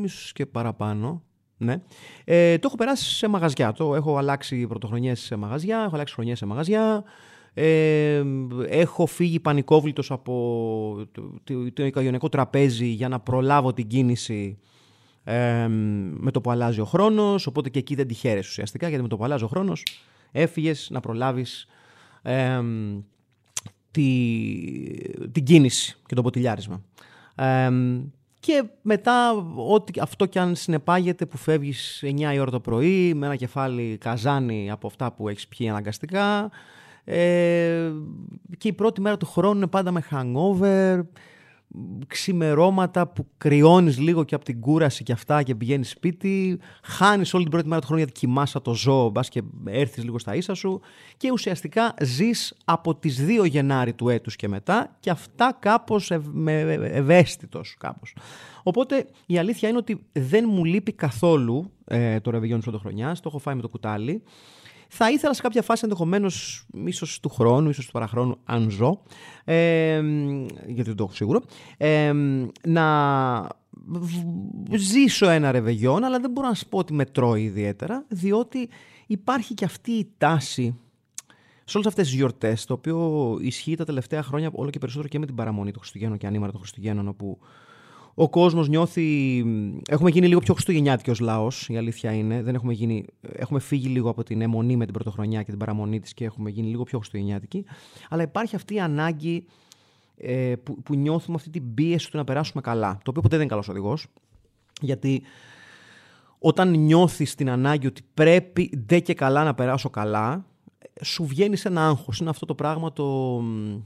ίσως 0.04 0.32
και 0.34 0.46
παραπάνω. 0.46 1.24
Ναι. 1.58 1.82
Ε, 2.24 2.58
το 2.58 2.64
έχω 2.68 2.76
περάσει 2.76 3.16
σε 3.16 3.28
μαγαζιά. 3.28 3.72
Το 3.72 3.96
έχω 3.96 4.18
αλλάξει 4.18 4.68
πρωτοχρονιές 4.68 5.20
σε 5.20 5.36
μαγαζιά, 5.36 5.82
έχω 5.86 5.96
αλλάξει 5.96 6.14
χρονιές 6.14 6.38
σε 6.38 6.46
μαγαζιά. 6.46 7.04
Ε, 7.58 8.24
έχω 8.68 9.06
φύγει 9.06 9.40
πανικόβλητος 9.40 10.12
από 10.12 11.08
το, 11.12 11.72
το, 11.74 11.86
οικογενειακό 11.86 12.30
τραπέζι 12.30 12.86
για 12.86 13.08
να 13.08 13.20
προλάβω 13.20 13.74
την 13.74 13.88
κίνηση 13.88 14.58
ε, 15.24 15.68
με 16.18 16.32
το 16.32 16.42
που 16.42 16.52
αλλάζει 16.52 16.80
ο 16.80 16.86
χρόνος, 16.86 17.48
οπότε 17.48 17.70
και 17.70 17.80
εκεί 17.80 17.96
δεν 17.96 18.08
τη 18.08 18.14
χαίρεσαι 18.14 18.50
ουσιαστικά, 18.50 18.88
γιατί 18.88 19.04
με 19.04 19.10
το 19.10 19.18
που 19.18 19.24
αλλάζει 19.24 19.44
ο 19.44 19.48
χρόνος 19.48 19.84
έφυγες 20.32 20.88
να 20.92 21.00
προλάβεις 21.00 21.68
ε, 22.22 22.62
τη, 23.92 24.04
την 25.32 25.44
κίνηση 25.44 25.98
και 26.06 26.16
το 26.16 26.22
ποτηλιάρισμα. 26.22 26.82
και 28.40 28.64
μετά, 28.82 29.32
ό,τι 29.70 30.00
αυτό 30.02 30.26
και 30.26 30.40
αν 30.40 30.56
συνεπάγεται 30.56 31.26
που 31.26 31.38
φεύγεις 31.38 32.04
9 32.04 32.34
η 32.34 32.40
ώρα 32.40 32.52
το 32.52 32.60
πρωί 32.60 33.14
με 33.14 33.26
ένα 33.26 33.36
κεφάλι 33.36 33.98
καζάνι 33.98 34.72
από 34.72 34.88
αυτά 34.88 35.12
που 35.12 35.30
έχεις 35.30 35.48
πιει 35.48 35.70
αναγκαστικά 35.70 36.52
ε, 37.06 37.92
και 38.58 38.68
η 38.68 38.74
πρώτη 38.74 39.02
μέρα 39.02 39.18
του 39.18 39.26
χρόνου 39.26 39.58
είναι 39.58 39.68
πάντα 39.68 39.92
με 39.92 40.04
hangover, 40.12 41.02
ξημερώματα 42.08 43.08
που 43.08 43.28
κρυώνεις 43.38 44.00
λίγο 44.00 44.24
και 44.24 44.36
από 44.36 44.46
την 44.46 44.60
κούραση 44.60 45.04
και 45.04 45.12
αυτά 45.12 45.44
και 45.44 45.56
πηγαίνεις 45.56 45.90
σπίτι, 45.90 46.60
χάνεις 46.84 47.34
όλη 47.34 47.44
την 47.44 47.52
πρώτη 47.52 47.68
μέρα 47.68 47.82
του 47.82 47.88
χρόνου 47.88 48.02
γιατί 48.04 48.20
κοιμάσαι 48.20 48.60
το 48.60 48.74
ζώο, 48.74 49.10
μπας 49.10 49.30
και 49.30 49.42
έρθεις 49.66 50.04
λίγο 50.04 50.20
στα 50.20 50.36
ίσα 50.36 50.54
σου 50.54 50.82
και 51.18 51.32
ουσιαστικά 51.32 51.94
ζεις 52.02 52.58
από 52.66 52.96
τις 52.96 53.26
2 53.42 53.46
Γενάρη 53.46 53.94
του 53.94 54.10
έτους 54.10 54.36
και 54.36 54.48
μετά 54.48 54.96
και 55.00 55.10
αυτά 55.10 55.58
κάπως 55.60 56.12
ευ, 56.12 56.26
με, 56.32 56.60
ευαίσθητος 56.82 57.76
κάπως. 57.80 58.16
Οπότε 58.64 59.08
η 59.26 59.38
αλήθεια 59.38 59.70
είναι 59.70 59.78
ότι 59.78 60.06
δεν 60.12 60.46
μου 60.48 60.66
λείπει 60.66 60.92
καθόλου 60.92 61.72
ε, 61.86 62.20
το 62.20 62.32
ρεβεγιόν 62.32 62.58
της 62.58 62.68
πρωτοχρονιάς, 62.68 63.20
το 63.20 63.30
έχω 63.30 63.40
φάει 63.40 63.56
με 63.56 63.62
το 63.62 63.70
κουτάλι. 63.70 64.24
Θα 64.88 65.12
ήθελα 65.12 65.34
σε 65.34 65.42
κάποια 65.42 65.62
φάση 65.62 65.82
ενδεχομένως, 65.84 66.66
ίσως 66.86 67.20
του 67.20 67.30
χρόνου, 67.30 67.70
ίσως 67.70 67.86
του 67.86 67.92
παραχρόνου, 67.92 68.38
αν 68.44 68.70
ζω, 68.70 69.02
ε, 69.44 70.02
γιατί 70.66 70.84
δεν 70.84 70.96
το 70.96 71.04
έχω 71.04 71.14
σίγουρο, 71.14 71.42
ε, 71.78 72.14
να 72.68 73.48
ζήσω 74.72 75.30
ένα 75.30 75.52
ρεβεγιόν, 75.52 76.04
αλλά 76.04 76.20
δεν 76.20 76.32
μπορώ 76.32 76.48
να 76.48 76.54
σα 76.54 76.66
πω 76.66 76.78
ότι 76.78 76.94
με 76.94 77.06
τρώει 77.06 77.44
ιδιαίτερα, 77.44 78.06
διότι 78.08 78.70
υπάρχει 79.08 79.54
και 79.54 79.66
αυτή 79.66 79.92
η 79.92 80.12
τάση 80.18 80.80
σε 81.68 81.78
όλες 81.78 81.90
αυτές 81.90 82.08
τις 82.08 82.16
γιορτές, 82.16 82.66
το 82.66 82.74
οποίο 82.74 83.38
ισχύει 83.42 83.76
τα 83.76 83.86
τελευταία 83.86 84.24
χρόνια 84.24 84.50
όλο 84.54 84.70
και 84.70 84.80
περισσότερο 84.80 85.10
και 85.10 85.20
με 85.20 85.26
την 85.26 85.36
παραμονή 85.36 85.72
των 85.72 85.80
Χριστουγέννων 85.80 86.18
και 86.18 86.28
ανήμερα 86.28 86.52
των 86.52 86.60
Χριστουγέννων, 86.60 87.08
όπου 87.08 87.40
ο 88.16 88.30
κόσμος 88.30 88.68
νιώθει. 88.68 89.38
Έχουμε 89.90 90.10
γίνει 90.10 90.28
λίγο 90.28 90.40
πιο 90.40 90.54
χριστουγεννιάτικο 90.54 91.14
λαός, 91.20 91.70
η 91.70 91.78
αλήθεια 91.78 92.12
είναι. 92.12 92.42
Δεν 92.42 92.56
έχουμε, 92.56 92.74
γίνει... 92.74 93.06
έχουμε 93.22 93.60
φύγει 93.60 93.88
λίγο 93.88 94.10
από 94.10 94.24
την 94.24 94.42
αιμονή 94.42 94.76
με 94.76 94.86
την 94.86 94.94
πρωτοχρονιά 94.94 95.44
και 95.44 95.50
την 95.50 95.60
παραμονή 95.60 96.00
της 96.00 96.14
και 96.14 96.26
έχουμε 96.26 96.50
γίνει 96.50 96.68
λίγο 96.68 96.84
πιο 96.84 96.98
χριστουγεννιάτικοι. 96.98 97.66
Αλλά 98.10 98.24
υπάρχει 98.24 98.56
αυτή 98.56 98.74
η 98.74 98.80
ανάγκη 98.80 99.46
ε, 100.18 100.54
που, 100.64 100.82
που 100.82 100.96
νιώθουμε 100.96 101.36
αυτή 101.36 101.50
την 101.50 101.74
πίεση 101.74 102.12
του 102.12 102.18
να 102.18 102.24
περάσουμε 102.24 102.62
καλά. 102.62 102.94
Το 103.04 103.10
οποίο 103.10 103.22
ποτέ 103.22 103.38
δεν 103.38 103.40
είναι 103.40 103.50
καλός 103.50 103.70
οδηγός. 103.70 104.08
Γιατί 104.82 105.22
όταν 106.40 106.80
νιώθεις 106.80 107.36
την 107.36 107.50
ανάγκη 107.50 107.88
ότι 107.88 108.02
πρέπει 108.14 108.84
ντε 108.86 109.00
και 109.00 109.14
καλά 109.14 109.44
να 109.44 109.54
περάσω 109.54 109.90
καλά, 109.90 110.46
σου 111.02 111.26
βγαίνει 111.26 111.58
ένα 111.64 111.88
άγχος. 111.88 112.20
Είναι 112.20 112.30
αυτό 112.30 112.46
το 112.46 112.56
πράγμα 112.56 112.94
το 112.94 113.38
ε, 113.70 113.80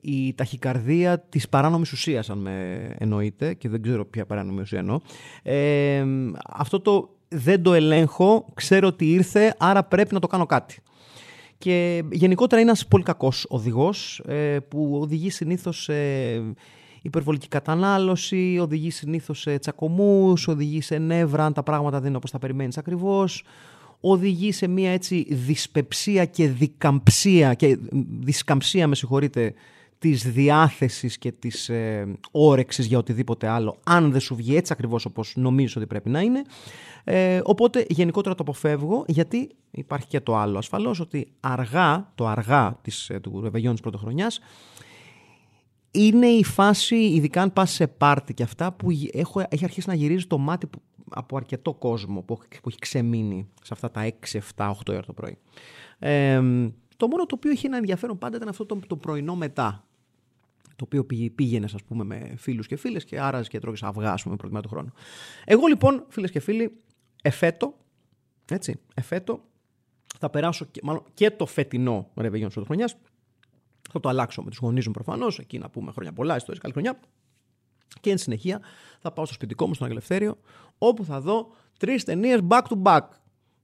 η 0.00 0.34
ταχυκαρδία 0.34 1.18
της 1.20 1.48
παράνομης 1.48 1.92
ουσίας, 1.92 2.30
αν 2.30 2.38
με 2.38 2.88
εννοείτε, 2.98 3.54
και 3.54 3.68
δεν 3.68 3.82
ξέρω 3.82 4.04
ποια 4.04 4.26
παράνομη 4.26 4.60
ουσία 4.60 4.78
εννοώ. 4.78 5.00
Ε, 5.42 6.04
αυτό 6.48 6.80
το 6.80 7.10
δεν 7.28 7.62
το 7.62 7.74
ελέγχω, 7.74 8.46
ξέρω 8.54 8.86
ότι 8.86 9.12
ήρθε, 9.12 9.54
άρα 9.58 9.84
πρέπει 9.84 10.14
να 10.14 10.20
το 10.20 10.26
κάνω 10.26 10.46
κάτι. 10.46 10.80
Και 11.58 12.04
γενικότερα 12.10 12.60
είναι 12.60 12.70
ένας 12.70 12.86
πολύ 12.86 13.04
κακός 13.04 13.46
οδηγός, 13.48 14.22
ε, 14.26 14.58
που 14.68 14.98
οδηγεί 15.00 15.30
συνήθως 15.30 15.82
σε 15.82 15.94
υπερβολική 17.02 17.48
κατανάλωση, 17.48 18.58
οδηγεί 18.60 18.90
συνήθως 18.90 19.40
σε 19.40 19.58
τσακωμούς, 19.58 20.48
οδηγεί 20.48 20.80
σε 20.80 20.98
νεύρα 20.98 21.44
αν 21.44 21.52
τα 21.52 21.62
πράγματα 21.62 21.98
δεν 21.98 22.08
είναι 22.08 22.16
όπως 22.16 22.30
τα 22.30 22.38
περιμένεις 22.38 22.78
ακριβώς, 22.78 23.44
οδηγεί 24.04 24.52
σε 24.52 24.66
μια 24.66 24.90
έτσι 24.90 25.26
δυσπεψία 25.30 26.24
και 26.24 26.48
δικαμψία 26.48 27.54
και 27.54 27.78
δισκαμψία 28.20 28.86
με 28.86 28.94
συγχωρείτε 28.94 29.54
της 29.98 30.32
διάθεσης 30.32 31.18
και 31.18 31.32
της 31.32 31.68
ε, 31.68 32.06
όρεξης 32.30 32.86
για 32.86 32.98
οτιδήποτε 32.98 33.48
άλλο 33.48 33.76
αν 33.84 34.10
δεν 34.10 34.20
σου 34.20 34.34
βγει 34.34 34.56
έτσι 34.56 34.72
ακριβώς 34.72 35.04
όπως 35.04 35.32
νομίζω 35.36 35.74
ότι 35.76 35.86
πρέπει 35.86 36.10
να 36.10 36.20
είναι. 36.20 36.42
Ε, 37.04 37.40
οπότε 37.44 37.86
γενικότερα 37.88 38.34
το 38.34 38.42
αποφεύγω 38.42 39.04
γιατί 39.06 39.50
υπάρχει 39.70 40.06
και 40.06 40.20
το 40.20 40.36
άλλο 40.36 40.58
ασφαλώς 40.58 41.00
ότι 41.00 41.32
αργά, 41.40 42.12
το 42.14 42.26
αργά 42.26 42.78
της, 42.82 43.10
ε, 43.10 43.20
του 43.20 43.40
ρεβεγιών 43.42 43.72
της 43.72 43.80
πρωτοχρονιάς 43.80 44.40
είναι 45.90 46.26
η 46.26 46.44
φάση, 46.44 46.96
ειδικά 46.96 47.42
αν 47.42 47.52
πας 47.52 47.70
σε 47.70 47.86
πάρτι 47.86 48.34
και 48.34 48.42
αυτά, 48.42 48.72
που 48.72 48.88
έχω, 49.12 49.42
έχει 49.48 49.64
αρχίσει 49.64 49.88
να 49.88 49.94
γυρίζει 49.94 50.26
το 50.26 50.38
μάτι 50.38 50.66
που 50.66 50.82
από 51.14 51.36
αρκετό 51.36 51.74
κόσμο 51.74 52.22
που, 52.22 52.36
που 52.36 52.68
έχει 52.68 52.78
ξεμείνει 52.78 53.48
σε 53.62 53.70
αυτά 53.72 53.90
τα 53.90 54.12
6, 54.30 54.38
7, 54.56 54.70
8 54.70 54.72
ώρα 54.88 55.02
το 55.02 55.12
πρωί. 55.12 55.38
Ε, 55.98 56.40
το 56.96 57.08
μόνο 57.08 57.26
το 57.26 57.34
οποίο 57.34 57.50
είχε 57.50 57.66
ένα 57.66 57.76
ενδιαφέρον 57.76 58.18
πάντα 58.18 58.36
ήταν 58.36 58.48
αυτό 58.48 58.66
το, 58.66 58.78
το 58.86 58.96
πρωινό 58.96 59.36
μετά. 59.36 59.86
Το 60.76 60.84
οποίο 60.84 61.30
πήγαινες, 61.34 61.74
ας 61.74 61.82
πούμε, 61.82 62.04
με 62.04 62.34
φίλους 62.36 62.66
και 62.66 62.76
φίλες 62.76 63.04
και 63.04 63.20
άραζες 63.20 63.48
και 63.48 63.58
τρώγες 63.58 63.82
αυγά, 63.82 64.12
ας 64.12 64.22
πούμε, 64.22 64.36
πρώτη 64.36 64.60
του 64.60 64.68
χρόνου. 64.68 64.92
Εγώ 65.44 65.66
λοιπόν, 65.66 66.04
φίλες 66.08 66.30
και 66.30 66.40
φίλοι, 66.40 66.80
εφέτο, 67.22 67.74
έτσι, 68.44 68.80
εφέτο, 68.94 69.44
θα 70.18 70.30
περάσω 70.30 70.64
και, 70.64 70.80
μάλλον, 70.82 71.04
και 71.14 71.30
το 71.30 71.46
φετινό 71.46 72.10
ρεβεγιόν 72.16 72.50
της 72.50 72.62
χρονιά. 72.64 72.90
Θα 73.90 74.00
το 74.00 74.08
αλλάξω 74.08 74.42
με 74.42 74.50
τους 74.50 74.58
γονείς 74.58 74.86
μου 74.86 74.92
προφανώς, 74.92 75.38
εκεί 75.38 75.58
να 75.58 75.70
πούμε 75.70 75.92
χρόνια 75.92 76.12
πολλά, 76.12 76.36
ιστορίες, 76.36 76.62
καλή 76.62 76.72
χρονιά. 76.72 77.00
Και 78.00 78.10
εν 78.10 78.18
συνεχεία 78.18 78.60
θα 79.00 79.12
πάω 79.12 79.24
στο 79.24 79.34
σπιτικό 79.34 79.66
μου 79.66 79.74
στον 79.74 79.86
Αγελευθέριο, 79.86 80.38
όπου 80.78 81.04
θα 81.04 81.20
δω 81.20 81.54
τρεις 81.78 82.04
ταινίες 82.04 82.40
back 82.48 82.62
to 82.62 82.82
back. 82.82 83.00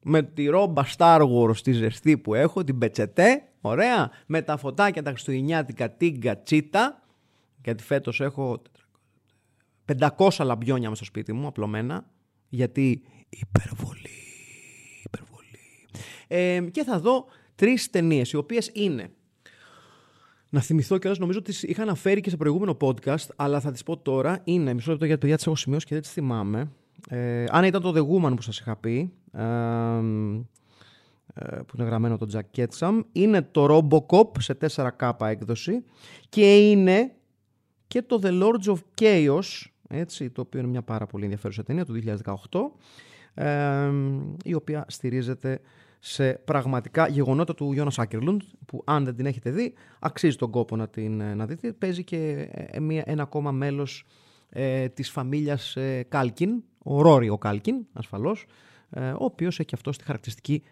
Με 0.02 0.22
τη 0.22 0.46
ρόμπα 0.46 0.82
Star 0.96 1.20
Wars 1.20 1.56
στη 1.56 1.72
ζεστή 1.72 2.18
που 2.18 2.34
έχω, 2.34 2.64
την 2.64 2.78
πετσετέ, 2.78 3.42
ωραία, 3.60 4.10
με 4.26 4.42
τα 4.42 4.56
φωτάκια 4.56 5.02
τα 5.02 5.10
χριστουγεννιάτικα, 5.10 5.90
την 5.90 6.20
κατσίτα, 6.20 7.02
γιατί 7.64 7.82
φέτος 7.82 8.20
έχω 8.20 8.62
500 9.98 10.44
λαμπιόνια 10.44 10.88
μέσα 10.88 10.94
στο 10.94 11.04
σπίτι 11.04 11.32
μου, 11.32 11.46
απλωμένα, 11.46 12.10
γιατί 12.48 13.02
υπερβολή, 13.28 14.10
υπερβολή. 15.04 15.58
Ε, 16.26 16.60
και 16.70 16.84
θα 16.84 17.00
δω 17.00 17.26
τρεις 17.54 17.90
ταινίες, 17.90 18.32
οι 18.32 18.36
οποίες 18.36 18.70
είναι 18.72 19.10
να 20.48 20.60
θυμηθώ 20.60 20.98
κιόλας, 20.98 21.18
νομίζω 21.18 21.38
ότι 21.38 21.54
είχα 21.62 21.82
αναφέρει 21.82 22.20
και 22.20 22.30
σε 22.30 22.36
προηγούμενο 22.36 22.76
podcast, 22.80 23.26
αλλά 23.36 23.60
θα 23.60 23.72
τι 23.72 23.82
πω 23.84 23.96
τώρα. 23.96 24.40
Είναι 24.44 24.74
μισό 24.74 24.90
λεπτό 24.90 25.04
γιατί 25.04 25.20
παιδιά 25.20 25.36
τις 25.36 25.46
έχω 25.46 25.56
σημειώσει 25.56 25.86
και 25.86 25.94
δεν 25.94 26.02
τις 26.02 26.12
θυμάμαι. 26.12 26.70
Ε, 27.08 27.44
αν 27.50 27.64
ήταν 27.64 27.82
το 27.82 27.92
The 27.96 28.00
Woman 28.00 28.36
που 28.36 28.42
σας 28.42 28.58
είχα 28.58 28.76
πει, 28.76 29.12
ε, 29.32 29.42
ε, 31.34 31.56
που 31.56 31.74
είναι 31.76 31.86
γραμμένο 31.86 32.16
το 32.16 32.26
Jack 32.32 32.60
Ketchum, 32.60 33.00
είναι 33.12 33.42
το 33.42 33.66
Robocop 33.70 34.30
σε 34.38 34.58
4K 34.76 35.12
έκδοση 35.20 35.84
και 36.28 36.70
είναι 36.70 37.12
και 37.86 38.02
το 38.02 38.20
The 38.22 38.42
Lords 38.42 38.74
of 38.74 38.78
Chaos, 39.00 39.66
έτσι, 39.88 40.30
το 40.30 40.40
οποίο 40.40 40.60
είναι 40.60 40.68
μια 40.68 40.82
πάρα 40.82 41.06
πολύ 41.06 41.24
ενδιαφέρουσα 41.24 41.62
ταινία 41.62 41.84
του 41.84 41.92
2018, 41.92 42.72
ε, 43.34 43.90
η 44.44 44.54
οποία 44.54 44.84
στηρίζεται 44.88 45.60
σε 45.98 46.32
πραγματικά 46.32 47.08
γεγονότα 47.08 47.54
του 47.54 47.72
Γιόνας 47.72 47.92
Άκερλουντ, 47.96 48.42
που 48.66 48.82
αν 48.84 49.04
δεν 49.04 49.16
την 49.16 49.26
έχετε 49.26 49.50
δει, 49.50 49.74
αξίζει 49.98 50.36
τον 50.36 50.50
κόπο 50.50 50.76
να 50.76 50.88
την 50.88 51.20
ε, 51.20 51.34
να 51.34 51.46
δείτε. 51.46 51.72
Παίζει 51.72 52.04
και 52.04 52.48
ε, 52.50 52.80
μια, 52.80 53.02
ένα 53.06 53.22
ακόμα 53.22 53.52
μέλος 53.52 54.04
ε, 54.48 54.88
της 54.88 55.10
φαμίλιας 55.10 55.76
ε, 55.76 56.02
Κάλκιν, 56.08 56.62
ο 56.78 57.02
Ρόρι 57.02 57.28
ο 57.28 57.38
Κάλκιν, 57.38 57.86
ασφαλώς, 57.92 58.46
ε, 58.90 59.10
ο 59.10 59.24
οποίος 59.24 59.60
έχει 59.60 59.74
αυτό 59.74 59.90
τη 59.90 60.04
χαρακτηριστική 60.04 60.62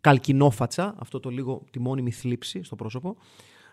καλκινόφατσα, 0.00 0.94
αυτό 0.98 1.20
το 1.20 1.30
λίγο 1.30 1.64
τη 1.70 1.80
μόνιμη 1.80 2.10
θλίψη 2.10 2.62
στο 2.62 2.76
πρόσωπο. 2.76 3.16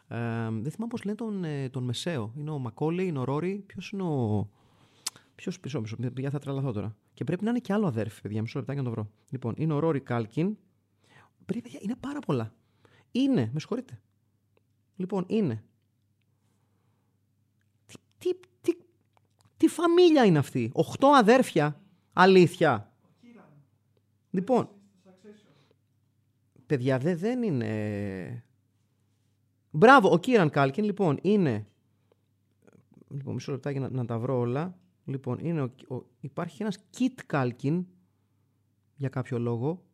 Ε, 0.08 0.18
δεν 0.62 0.72
θυμάμαι 0.72 0.90
πώς 0.90 1.04
λένε 1.04 1.18
τον, 1.18 1.46
τον 1.72 1.84
Μεσαίο. 1.84 2.34
Είναι 2.38 2.50
ο 2.50 2.60
Μακόλι, 2.60 3.06
είναι 3.08 3.20
ο 3.20 3.24
Ρόρι. 3.24 3.64
Ποιος 3.66 3.90
είναι 3.90 4.04
ο. 4.04 4.50
Ποιος 5.36 5.60
πίσω, 5.60 5.82
πίσω, 5.82 5.96
παιδιά 5.96 6.30
θα 6.30 6.40
τρελαθώ 6.40 6.72
τώρα. 6.72 6.96
Και 7.14 7.24
πρέπει 7.24 7.44
να 7.44 7.50
είναι 7.50 7.60
και 7.60 7.74
άλλο 7.74 7.88
αδέρφι, 7.88 8.22
παιδιά. 8.22 8.42
Μισό 8.42 8.60
λεπτάκι 8.60 8.80
να 8.80 8.86
το 8.86 8.92
βρω. 8.92 9.10
Λοιπόν, 9.30 9.54
είναι 9.58 9.74
ο 9.74 9.80
Ρόρι 9.80 10.00
Κάλκιν, 10.00 10.58
Παιδιά, 11.54 11.80
είναι 11.82 11.96
πάρα 11.96 12.20
πολλά. 12.20 12.54
Είναι, 13.12 13.50
με 13.54 13.60
συγχωρείτε. 13.60 14.02
Λοιπόν, 14.96 15.26
είναι. 15.28 15.64
Τι, 18.18 18.30
τι, 18.62 18.72
τι, 19.58 19.68
φαμίλια 19.68 20.26
είναι 20.26 20.38
αυτή. 20.38 20.72
Οχτώ 20.74 21.08
αδέρφια. 21.08 21.82
Αλήθεια. 22.14 22.92
Λοιπόν, 24.30 24.70
παιδιά, 26.66 26.98
δε, 26.98 27.16
δεν 27.16 27.44
είναι... 27.44 28.44
Μπράβο, 29.72 30.12
ο 30.12 30.18
Κίραν 30.20 30.50
Κάλκιν, 30.50 30.84
λοιπόν, 30.84 31.20
είναι... 31.22 31.68
Λοιπόν, 33.10 33.34
μισό 33.34 33.52
λεπτάκι 33.52 33.80
να, 33.80 33.90
να 33.90 34.06
τα 34.06 34.20
βρω 34.20 34.38
όλα. 34.38 34.78
Λοιπόν, 35.06 35.40
είναι 35.40 35.62
ο, 35.62 36.06
υπάρχει 36.20 36.62
ένας 36.62 36.78
Κιτ 36.90 37.20
Κάλκιν, 37.26 37.86
για 38.96 39.10
κάποιο 39.10 39.40
λόγο, 39.40 39.87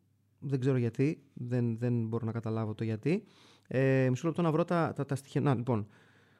δεν 0.46 0.60
ξέρω 0.60 0.76
γιατί, 0.76 1.22
δεν, 1.32 1.78
δεν 1.78 2.06
μπορώ 2.06 2.26
να 2.26 2.32
καταλάβω 2.32 2.74
το 2.74 2.84
γιατί. 2.84 3.24
Ε, 3.66 4.06
μισό 4.10 4.26
λεπτό 4.26 4.42
να 4.42 4.52
βρω 4.52 4.64
τα, 4.64 4.92
τα, 4.96 5.04
τα 5.04 5.14
στοιχεία. 5.14 5.40
Να, 5.40 5.54
λοιπόν. 5.54 5.86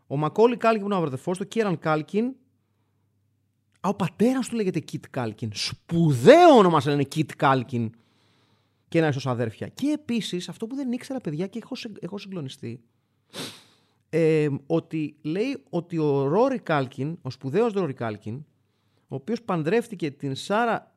Ο 0.07 0.17
Μακόλι 0.17 0.57
Κάλκιν 0.57 0.81
που 0.81 0.87
είναι 0.87 1.01
ο 1.01 1.05
αδερφός 1.07 1.33
του, 1.33 1.49
Κίραν 1.49 1.79
Κάλκιν. 1.79 2.25
Α, 3.81 3.89
ο 3.89 3.95
πατέρας 3.95 4.49
του 4.49 4.57
λέγεται 4.57 4.81
Κιτ 4.81 5.05
Κάλκιν. 5.11 5.51
Σπουδαίο 5.55 6.49
όνομα 6.57 6.81
σε 6.81 6.91
λένε 6.91 7.03
Κιτ 7.03 7.31
Κάλκιν. 7.37 7.91
Και 8.89 8.99
είναι 8.99 9.09
ίσον 9.09 9.31
αδέρφια. 9.31 9.69
Και 9.69 9.87
επίσης, 9.87 10.49
αυτό 10.49 10.67
που 10.67 10.75
δεν 10.75 10.93
ήξερα, 10.93 11.21
παιδιά, 11.21 11.47
και 11.47 11.61
έχω, 11.63 11.75
έχω 12.01 12.19
συγκλονιστεί. 12.19 12.83
Ε, 14.09 14.49
ότι 14.67 15.17
λέει 15.23 15.63
ότι 15.71 15.99
ο 15.99 16.27
Ρόρι 16.27 16.59
Κάλκιν, 16.59 17.19
ο 17.23 17.31
σπουδαίος 17.31 17.73
Ρόρι 17.73 17.93
Κάλκιν, 17.93 18.45
ο 19.09 19.15
οποίος 19.15 19.43
παντρεύτηκε 19.43 20.11
την 20.11 20.35
Σάρα 20.35 20.95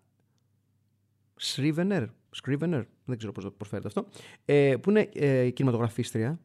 Σρίβενερ, 1.35 2.03
Scrivener, 2.44 2.84
δεν 3.06 3.17
ξέρω 3.17 3.32
πώς 3.32 3.44
το 3.44 3.51
προφέρεται 3.51 3.88
αυτό, 3.88 4.06
ε, 4.46 4.75
που 4.82 4.89
είναι 4.89 5.10
ε, 5.13 5.50
κινηματογραφίστρια 5.50 6.39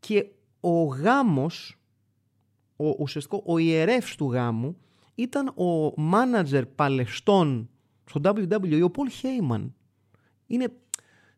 και 0.00 0.26
ο 0.60 0.82
γάμος 0.84 1.78
ο, 2.76 2.88
ουσιαστικό, 2.98 3.42
ο 3.46 3.58
ιερεύς 3.58 4.16
του 4.16 4.32
γάμου 4.32 4.76
ήταν 5.14 5.48
ο 5.48 5.92
μάνατζερ 5.96 6.66
παλαιστών 6.66 7.68
στο 8.04 8.20
WWE, 8.24 8.82
ο 8.82 8.90
Πολ 8.90 9.10
Χέιμαν. 9.10 9.74
Είναι, 10.46 10.72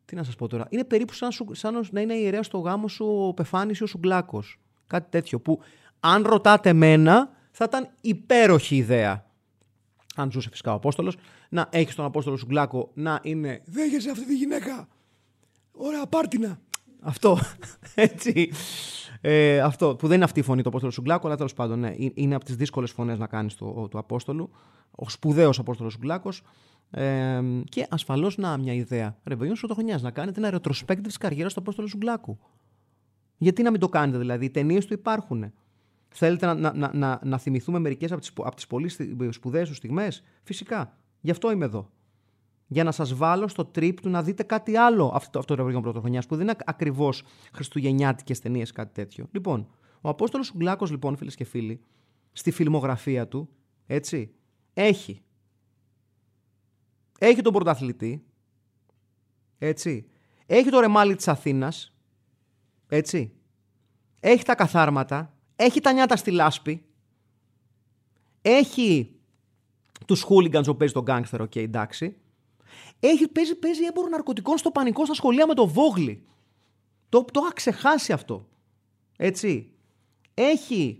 τι 0.04 0.14
να 0.14 0.22
σας 0.22 0.36
πω 0.36 0.46
τώρα, 0.46 0.66
είναι 0.68 0.84
περίπου 0.84 1.12
σαν, 1.12 1.30
σαν 1.50 1.86
να 1.90 2.00
είναι 2.00 2.14
ιερέας 2.14 2.46
στο 2.46 2.58
γάμο 2.58 2.88
σου 2.88 3.06
ο 3.06 3.34
Πεφάνης 3.34 3.78
ή 3.78 3.82
ο 3.82 3.86
Σουγκλάκος. 3.86 4.60
Κάτι 4.86 5.10
τέτοιο 5.10 5.40
που 5.40 5.60
αν 6.00 6.22
ρωτάτε 6.22 6.72
μένα 6.72 7.30
θα 7.50 7.64
ήταν 7.68 7.88
υπέροχη 8.00 8.76
ιδέα. 8.76 9.26
Αν 10.16 10.30
ζούσε 10.30 10.50
φυσικά 10.50 10.72
ο 10.72 10.74
Απόστολος, 10.74 11.16
να 11.48 11.68
έχεις 11.70 11.94
τον 11.94 12.04
Απόστολο 12.04 12.36
Σουγκλάκο 12.36 12.90
να 12.94 13.20
είναι 13.22 13.62
«Δέχεσαι 13.64 14.10
αυτή 14.10 14.26
τη 14.26 14.36
γυναίκα, 14.36 14.88
ωραία 15.72 16.06
πάρτινα». 16.06 16.60
Αυτό, 17.00 17.38
έτσι. 17.94 18.50
Ε, 19.20 19.60
αυτό 19.60 19.96
που 19.96 20.06
δεν 20.06 20.16
είναι 20.16 20.24
αυτή 20.24 20.40
η 20.40 20.42
φωνή 20.42 20.62
του 20.62 20.68
Απόστολου 20.68 20.92
Σουγκλάκου, 20.92 21.26
αλλά 21.26 21.36
τέλος 21.36 21.54
πάντων 21.54 21.78
ναι, 21.78 21.94
είναι 22.14 22.34
από 22.34 22.44
τις 22.44 22.56
δύσκολες 22.56 22.90
φωνές 22.90 23.18
να 23.18 23.26
κάνεις 23.26 23.54
του, 23.54 23.88
του 23.90 23.98
Απόστολου. 23.98 24.50
Ο 24.90 25.08
σπουδαίος 25.08 25.58
Απόστολος 25.58 25.92
Σουγκλάκο. 25.92 26.30
Ε, 26.90 27.42
και 27.68 27.86
ασφαλώς 27.90 28.36
να 28.36 28.58
μια 28.58 28.72
ιδέα. 28.72 29.16
Ρεβεγιόν 29.24 29.56
Σωτοχρονιά 29.56 29.98
να 30.02 30.10
κάνετε 30.10 30.46
ένα 30.46 30.60
retrospective 30.60 31.00
της 31.02 31.16
καριέρας 31.16 31.54
του 31.54 31.60
Απόστολου 31.60 31.88
Σουγκλάκου. 31.88 32.38
Γιατί 33.38 33.62
να 33.62 33.70
μην 33.70 33.80
το 33.80 33.88
κάνετε, 33.88 34.18
δηλαδή, 34.18 34.44
οι 34.44 34.50
ταινίες 34.50 34.86
του 34.86 34.92
υπάρχουν. 34.92 35.52
Θέλετε 36.08 36.46
να, 36.46 36.54
να, 36.54 36.72
να, 36.74 36.90
να, 36.94 37.20
να 37.24 37.38
θυμηθούμε 37.38 37.78
μερικές 37.78 38.12
από 38.12 38.20
τις 38.20 38.32
από 38.36 38.54
τις 38.54 38.66
πολύ 38.66 38.88
σπουδαίες 39.32 39.68
του 39.68 39.74
στιγμές; 39.74 40.22
Φυσικά. 40.42 40.96
Γι' 41.20 41.30
αυτό 41.30 41.50
είμαι 41.50 41.64
εδώ 41.64 41.90
για 42.68 42.84
να 42.84 42.92
σας 42.92 43.14
βάλω 43.14 43.48
στο 43.48 43.64
τρίπ 43.64 44.00
του 44.00 44.08
να 44.08 44.22
δείτε 44.22 44.42
κάτι 44.42 44.76
άλλο 44.76 45.10
αυτό, 45.14 45.38
αυτό 45.38 45.54
το 45.54 45.64
ρεύμα 45.64 45.80
πρωτοχρονιάς 45.80 46.26
που 46.26 46.36
δεν 46.36 46.46
είναι 46.46 46.56
ακριβώς 46.64 47.22
χριστουγεννιάτικες 47.52 48.40
ταινίες, 48.40 48.72
κάτι 48.72 48.94
τέτοιο. 48.94 49.28
Λοιπόν, 49.30 49.68
ο 50.00 50.08
Απόστολος 50.08 50.50
Σουγκλάκος, 50.50 50.86
λοιπόν, 50.86 51.16
φίλες 51.16 51.34
και 51.34 51.44
φίλοι, 51.44 51.80
στη 52.32 52.50
φιλμογραφία 52.50 53.28
του, 53.28 53.48
έτσι, 53.86 54.34
έχει. 54.72 55.22
Έχει 57.18 57.42
τον 57.42 57.52
πρωταθλητή, 57.52 58.24
έτσι. 59.58 60.08
Έχει 60.46 60.70
το 60.70 60.80
ρεμάλι 60.80 61.14
της 61.14 61.28
Αθήνας, 61.28 61.94
έτσι. 62.88 63.32
Έχει 64.20 64.44
τα 64.44 64.54
καθάρματα, 64.54 65.34
έχει 65.56 65.80
τα 65.80 65.92
νιάτα 65.92 66.16
στη 66.16 66.30
λάσπη, 66.30 66.84
έχει 68.42 69.17
τους 70.06 70.22
χούλιγκανς 70.22 70.66
που 70.66 70.76
παίζει 70.76 70.94
τον 70.94 71.02
γκάγκστερ, 71.02 71.40
OK, 71.40 71.50
okay, 71.54 71.62
εντάξει. 71.62 72.16
Έχει, 73.00 73.28
παίζει, 73.28 73.54
παίζει 73.54 73.84
έμπορο 73.84 74.08
ναρκωτικών 74.08 74.58
στο 74.58 74.70
πανικό 74.70 75.04
στα 75.04 75.14
σχολεία 75.14 75.46
με 75.46 75.54
το 75.54 75.66
Βόγλη. 75.66 76.26
Το, 77.08 77.24
το 77.24 77.40
είχα 77.42 77.52
ξεχάσει 77.52 78.12
αυτό. 78.12 78.48
Έτσι. 79.16 79.70
Έχει. 80.34 80.98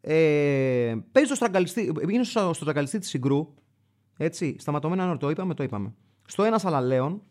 Ε, 0.00 0.94
παίζει 1.12 1.28
στο 1.28 1.34
στραγγαλιστή. 1.34 1.92
Είναι 2.08 2.24
στο, 2.24 2.40
στο 2.40 2.52
στραγγαλιστή 2.52 2.98
της 2.98 3.08
Συγκρού. 3.08 3.54
Έτσι. 4.16 4.56
Σταματωμένα 4.58 5.16
το 5.16 5.30
είπαμε, 5.30 5.54
το 5.54 5.62
είπαμε. 5.62 5.94
Στο 6.26 6.42
ένα 6.42 6.60
Αλαλέον. 6.64 7.22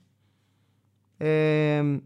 Ε, 1.17 1.97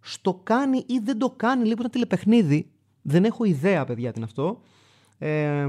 στο 0.00 0.40
κάνει 0.42 0.84
ή 0.86 0.98
δεν 0.98 1.18
το 1.18 1.30
κάνει 1.30 1.64
λίγο 1.64 1.76
ένα 1.78 1.90
τηλεπαιχνίδι. 1.90 2.70
Δεν 3.02 3.24
έχω 3.24 3.44
ιδέα, 3.44 3.84
παιδιά, 3.84 4.12
τι 4.12 4.16
είναι 4.16 4.26
αυτό. 4.26 4.60
Ε, 5.18 5.68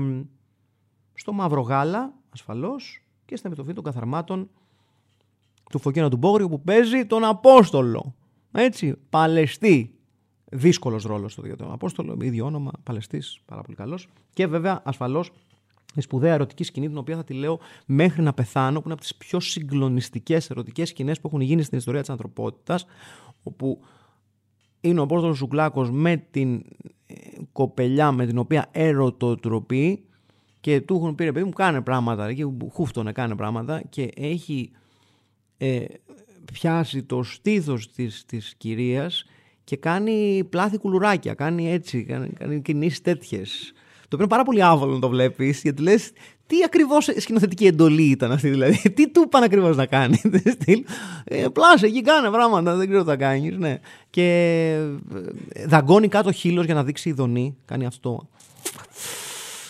στο 1.13 1.33
Μαύρο 1.33 1.61
Γάλα, 1.61 2.18
ασφαλώς, 2.29 3.03
και 3.25 3.35
στα 3.35 3.49
μετοφή 3.49 3.73
των 3.73 3.83
καθαρμάτων 3.83 4.49
του 5.71 5.79
Φωκίνα 5.79 6.09
του 6.09 6.17
Μπόγριου 6.17 6.49
που 6.49 6.61
παίζει 6.61 7.05
τον 7.05 7.23
Απόστολο. 7.23 8.15
Έτσι, 8.51 8.95
Παλαιστή. 9.09 9.93
Δύσκολος 10.51 11.03
ρόλος 11.03 11.31
στο 11.31 11.45
για 11.45 11.55
τον 11.55 11.71
Απόστολο, 11.71 12.17
ίδιο 12.21 12.45
όνομα, 12.45 12.71
Παλαιστής, 12.83 13.39
πάρα 13.45 13.61
πολύ 13.61 13.77
καλός. 13.77 14.07
Και 14.33 14.47
βέβαια, 14.47 14.81
ασφαλώς, 14.85 15.31
η 15.95 16.01
σπουδαία 16.01 16.33
ερωτική 16.33 16.63
σκηνή, 16.63 16.87
την 16.87 16.97
οποία 16.97 17.15
θα 17.15 17.23
τη 17.23 17.33
λέω 17.33 17.59
μέχρι 17.85 18.21
να 18.21 18.33
πεθάνω, 18.33 18.77
που 18.77 18.83
είναι 18.83 18.93
από 18.93 19.01
τις 19.01 19.15
πιο 19.15 19.39
συγκλονιστικές 19.39 20.49
ερωτικές 20.49 20.89
σκηνές 20.89 21.19
που 21.19 21.27
έχουν 21.27 21.41
γίνει 21.41 21.63
στην 21.63 21.77
ιστορία 21.77 21.99
της 21.99 22.09
ανθρωπότητας, 22.09 22.85
όπου 23.43 23.81
είναι 24.81 24.99
ο 24.99 25.03
Απόστολος 25.03 25.37
Σουκλάκος 25.37 25.91
με 25.91 26.17
την 26.31 26.63
ε, 27.05 27.13
κοπελιά 27.51 28.11
με 28.11 28.25
την 28.25 28.37
οποία 28.37 28.67
ερωτοτροπεί 28.71 30.08
και 30.59 30.81
του 30.81 30.95
έχουν 30.95 31.15
πει 31.15 31.23
ρε 31.23 31.31
παιδί 31.31 31.45
μου 31.45 31.51
κάνε 31.51 31.81
πράγματα 31.81 32.33
και 32.33 32.45
χούφτωνε 32.71 33.11
κάνε 33.11 33.35
πράγματα 33.35 33.81
και 33.89 34.09
έχει 34.15 34.71
ε, 35.57 35.85
πιάσει 36.53 37.03
το 37.03 37.23
στήθος 37.23 37.91
της, 37.91 38.23
της 38.25 38.53
κυρίας 38.57 39.25
και 39.63 39.77
κάνει 39.77 40.47
πλάθη 40.49 40.77
κουλουράκια, 40.77 41.33
κάνει 41.33 41.71
έτσι, 41.71 42.03
κάνει, 42.03 42.29
κάνει 42.29 42.61
κινήσεις 42.61 43.01
τέτοιες. 43.01 43.73
Το 44.01 44.15
οποίο 44.15 44.17
είναι 44.19 44.27
πάρα 44.27 44.43
πολύ 44.43 44.63
άβολο 44.63 44.93
να 44.93 44.99
το 44.99 45.09
βλέπεις, 45.09 45.61
γιατί 45.61 45.81
λες 45.81 46.11
τι 46.47 46.55
ακριβώς 46.65 47.09
σκηνοθετική 47.17 47.65
εντολή 47.65 48.03
ήταν 48.03 48.31
αυτή, 48.31 48.49
δηλαδή, 48.49 48.89
τι 48.95 49.09
του 49.09 49.21
είπαν 49.25 49.43
ακριβώς 49.43 49.75
να 49.75 49.85
κάνει. 49.85 50.21
ε, 51.23 51.47
πλάσε 51.53 51.85
εκεί, 51.85 52.01
κάνε 52.01 52.29
πράγματα, 52.29 52.75
δεν 52.75 52.87
ξέρω 52.87 53.03
τι 53.03 53.09
θα 53.09 53.15
κάνεις, 53.15 53.57
ναι. 53.57 53.79
Και 54.09 54.25
ε, 55.53 55.65
δαγκώνει 55.65 56.07
κάτω 56.07 56.31
χείλος 56.31 56.65
για 56.65 56.73
να 56.73 56.83
δείξει 56.83 57.09
ειδονή, 57.09 57.57
κάνει 57.65 57.85
αυτό. 57.85 58.27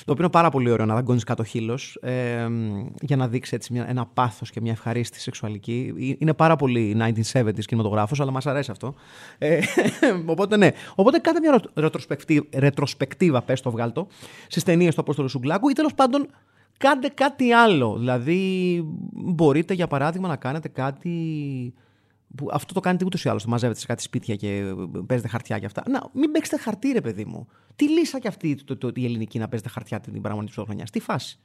Το 0.09 0.15
οποίο 0.15 0.27
είναι 0.27 0.33
πάρα 0.33 0.49
πολύ 0.49 0.71
ωραίο 0.71 0.85
να 0.85 0.93
δαγκώνεις 0.93 1.23
κάτω 1.23 1.43
χείλος 1.43 1.95
ε, 2.01 2.47
για 3.01 3.15
να 3.15 3.27
δείξει 3.27 3.55
έτσι 3.55 3.73
μια, 3.73 3.89
ένα 3.89 4.05
πάθος 4.05 4.49
και 4.49 4.61
μια 4.61 4.71
ευχαρίστηση 4.71 5.21
σεξουαλική. 5.21 5.93
Είναι 6.19 6.33
πάρα 6.33 6.55
πολύ 6.55 6.95
1970s 7.33 7.63
κινηματογράφος, 7.65 8.19
αλλά 8.19 8.31
μας 8.31 8.45
αρέσει 8.45 8.71
αυτό. 8.71 8.93
Ε, 9.37 9.59
οπότε 10.25 10.57
ναι. 10.57 10.71
Οπότε 10.95 11.17
κάντε 11.17 11.39
μια 11.39 11.61
ρετροσπεκτίβα, 12.53 13.41
πες 13.41 13.61
το 13.61 13.71
βγάλτο, 13.71 14.07
στις 14.47 14.63
ταινίες 14.63 14.95
του 14.95 15.01
Απόστολου 15.01 15.29
Σουγκλάκου 15.29 15.69
ή 15.69 15.73
τέλος 15.73 15.93
πάντων 15.93 16.27
κάντε 16.77 17.07
κάτι 17.07 17.51
άλλο. 17.51 17.95
Δηλαδή, 17.97 18.81
μπορείτε 19.11 19.73
για 19.73 19.87
παράδειγμα 19.87 20.27
να 20.27 20.35
κάνετε 20.35 20.67
κάτι 20.67 21.13
που 22.35 22.49
αυτό 22.51 22.73
το 22.73 22.79
κάνετε 22.79 23.05
ούτως 23.05 23.23
ή 23.23 23.29
άλλως. 23.29 23.45
Μαζεύετε 23.45 23.79
σε 23.79 23.85
κάτι 23.85 24.01
σπίτια 24.01 24.35
και 24.35 24.73
παίζετε 25.05 25.29
χαρτιά 25.29 25.59
και 25.59 25.65
αυτά. 25.65 25.83
Να, 25.89 26.09
μην 26.13 26.31
παίξετε 26.31 26.57
χαρτί, 26.57 26.91
ρε 26.91 27.01
παιδί 27.01 27.25
μου. 27.25 27.47
Τι 27.75 27.89
λύσα 27.89 28.19
κι 28.19 28.27
αυτή 28.27 28.63
το, 28.63 28.77
το, 28.77 28.91
η 28.95 29.05
ελληνική 29.05 29.39
να 29.39 29.47
παίζετε 29.47 29.69
χαρτιά 29.69 29.99
την 29.99 30.21
παραμονή 30.21 30.47
τη 30.47 30.53
πρωτοχρονιά. 30.53 30.85
Τι 30.91 30.99
φάση. 30.99 31.39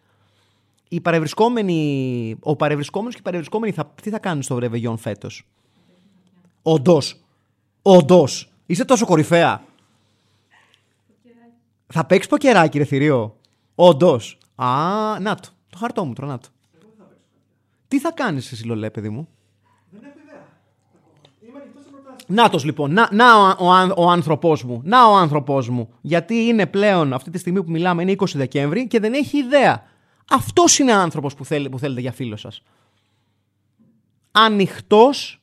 Οι 0.89 1.01
παρευρισκόμενοι, 1.01 2.37
ο 2.41 2.57
παρευρισκόμενος 2.57 3.15
και 3.15 3.21
οι 3.21 3.25
παρευρισκόμενοι 3.25 3.73
θα, 3.73 3.93
τι 4.03 4.11
θα 4.11 4.19
κάνουν 4.19 4.43
στο 4.43 4.59
Ρεβεγιόν 4.59 4.97
φέτος; 4.97 5.47
Όντως. 6.63 7.25
Όντως. 7.83 8.53
Είσαι 8.67 8.85
τόσο 8.85 9.07
κορυφαία. 9.07 9.65
Θα 11.87 12.07
παίξεις 12.07 12.31
ποκεράκι, 12.31 12.79
ρε 12.79 12.85
θηρίο. 12.85 13.37
Όντως. 13.75 14.39
Α, 14.55 14.67
να 15.21 15.35
το. 15.35 15.49
Το 15.71 15.79
χαρτό 15.79 16.05
μου, 16.05 16.13
τρονά 16.13 16.39
το. 16.39 16.49
Τι 17.89 18.01
θα 18.01 18.13
κάνεις 18.13 18.53
εσύ, 18.53 18.65
Λολέ, 18.65 18.91
παιδί 18.91 19.09
μου; 19.09 19.29
Νάτος 22.27 22.65
λοιπόν, 22.65 22.93
να, 22.93 23.09
να 23.13 23.37
ο, 23.37 23.57
ο, 23.59 23.93
ο 23.97 24.11
άνθρωπός 24.11 24.63
μου, 24.63 24.81
να 24.85 25.07
ο 25.07 25.17
άνθρωπός 25.17 25.69
μου. 25.69 25.89
Γιατί 26.01 26.35
είναι 26.35 26.67
πλέον 26.67 27.13
αυτή 27.13 27.31
τη 27.31 27.39
στιγμή 27.39 27.63
που 27.65 27.71
μιλάμε 27.71 28.03
είναι 28.03 28.15
20 28.19 28.25
Δεκέμβρη 28.35 28.87
και 28.87 29.01
δεν 29.01 29.13
έχει 29.13 29.39
ιδέα. 29.39 29.83
Αυτός 30.31 30.79
είναι 30.79 30.93
άνθρωπος 30.93 31.35
που, 31.35 31.45
θέλει, 31.45 31.69
που 31.69 31.79
θέλετε 31.79 32.01
για 32.01 32.13
φίλο 32.13 32.37
σας. 32.37 32.63
Ανοιχτός 34.31 35.43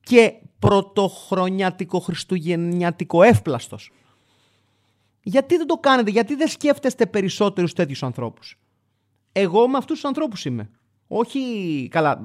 και 0.00 0.32
πρωτοχρονιατικό 0.58 1.98
χριστουγεννιατικό 1.98 3.22
εύπλαστος. 3.22 3.90
Γιατί 5.22 5.56
δεν 5.56 5.66
το 5.66 5.74
κάνετε, 5.74 6.10
γιατί 6.10 6.34
δεν 6.34 6.48
σκέφτεστε 6.48 7.06
περισσότερους 7.06 7.72
τέτοιους 7.72 8.02
ανθρώπους. 8.02 8.58
Εγώ 9.32 9.68
με 9.68 9.76
αυτούς 9.76 9.94
τους 9.94 10.04
ανθρώπους 10.04 10.44
είμαι. 10.44 10.70
Όχι. 11.06 11.40
Καλά. 11.90 12.20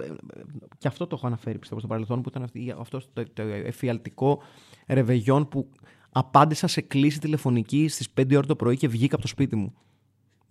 Και 0.78 0.88
αυτό 0.88 1.08
το 1.08 1.16
έχω 1.16 1.28
αναφέρει 1.28 1.58
πιστεύω 1.58 1.80
στο 1.80 1.90
παρελθόν 1.90 2.22
που 2.22 2.30
ήταν 2.30 2.50
αυτός 2.80 3.10
το, 3.14 3.24
το 3.34 3.42
εφιαλτικό 3.42 4.42
ρεβεγιόν 4.88 5.48
που 5.48 5.70
απάντησα 6.12 6.68
σε 6.68 6.82
κλίση 6.82 7.20
τηλεφωνική 7.20 7.88
στις 7.88 8.14
5 8.22 8.36
ώρα 8.36 8.46
το 8.46 8.56
πρωί 8.56 8.78
και 8.78 8.88
βγήκα 8.88 9.14
από 9.14 9.24
το 9.24 9.28
σπίτι 9.30 9.56
μου. 9.56 9.74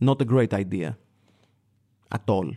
Not 0.05 0.17
a 0.17 0.25
great 0.35 0.49
idea. 0.49 0.89
At 2.09 2.25
all. 2.25 2.53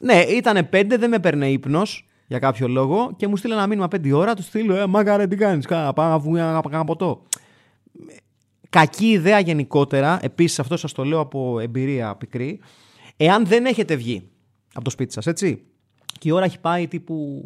Ναι, 0.00 0.14
ήταν 0.14 0.68
5, 0.72 0.84
δεν 0.98 1.10
με 1.10 1.18
παίρνε 1.18 1.50
ύπνος 1.50 2.08
για 2.26 2.38
κάποιο 2.38 2.68
λόγο 2.68 3.12
και 3.16 3.26
μου 3.28 3.36
στείλε 3.36 3.54
ένα 3.54 3.66
μήνυμα 3.66 3.86
5 3.86 4.12
ώρα. 4.14 4.34
Του 4.34 4.42
στείλω, 4.42 4.76
Ε, 4.76 4.86
μάγαρε, 4.86 5.26
τι 5.26 5.36
κάνεις, 5.36 5.66
πάω 5.66 6.08
να 6.08 6.18
βγούμε 6.18 6.40
ένα 6.70 6.84
ποτό. 6.84 7.22
Κακή 8.70 9.06
ιδέα 9.06 9.38
γενικότερα. 9.38 10.18
Επίσης, 10.22 10.58
αυτό 10.58 10.76
σας 10.76 10.92
το 10.92 11.04
λέω 11.04 11.18
από 11.20 11.60
εμπειρία 11.60 12.16
πικρή. 12.16 12.60
Εάν 13.16 13.46
δεν 13.46 13.64
έχετε 13.64 13.96
βγει 13.96 14.30
από 14.72 14.84
το 14.84 14.90
σπίτι 14.90 15.12
σας, 15.12 15.26
έτσι. 15.26 15.62
Και 16.18 16.28
η 16.28 16.30
ώρα 16.30 16.44
έχει 16.44 16.60
πάει 16.60 16.88
τύπου, 16.88 17.44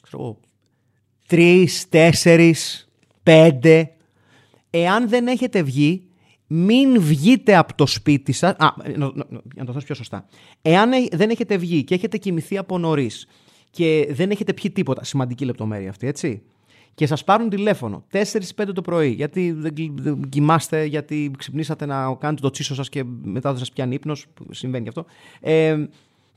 ξέρω, 0.00 0.38
τρεις, 1.26 1.88
τέσσερις, 1.88 2.88
πέντε. 3.22 3.92
Εάν 4.70 5.08
δεν 5.08 5.26
έχετε 5.26 5.62
βγει, 5.62 6.10
μην 6.46 7.00
βγείτε 7.00 7.56
από 7.56 7.74
το 7.74 7.86
σπίτι 7.86 8.32
σας. 8.32 8.50
Α, 8.58 8.74
να 9.54 9.64
το 9.64 9.72
θέσω 9.72 9.86
πιο 9.86 9.94
σωστά. 9.94 10.26
Εάν 10.62 10.90
δεν 11.12 11.30
έχετε 11.30 11.56
βγει 11.56 11.84
και 11.84 11.94
έχετε 11.94 12.18
κοιμηθεί 12.18 12.58
από 12.58 12.78
νωρίς 12.78 13.26
και 13.70 14.08
δεν 14.10 14.30
έχετε 14.30 14.52
πιει 14.52 14.70
τίποτα, 14.70 15.04
σημαντική 15.04 15.44
λεπτομέρεια 15.44 15.90
αυτή, 15.90 16.06
έτσι. 16.06 16.42
και 16.94 17.06
σας 17.06 17.24
πάρουν 17.24 17.48
τηλέφωνο 17.48 18.04
4-5 18.12 18.72
το 18.74 18.82
πρωί 18.82 19.08
γιατί 19.08 19.52
δεν 19.52 20.28
κοιμάστε, 20.28 20.84
γιατί 20.84 21.30
ξυπνήσατε 21.38 21.86
να 21.86 22.14
κάνετε 22.14 22.42
το 22.42 22.50
τσίσο 22.50 22.74
σας 22.74 22.88
και 22.88 23.04
μετά 23.22 23.50
δεν 23.50 23.58
σας 23.58 23.72
πιάνει 23.72 23.94
ύπνος, 23.94 24.26
συμβαίνει 24.50 24.88
αυτό, 24.88 25.04
ε, 25.40 25.76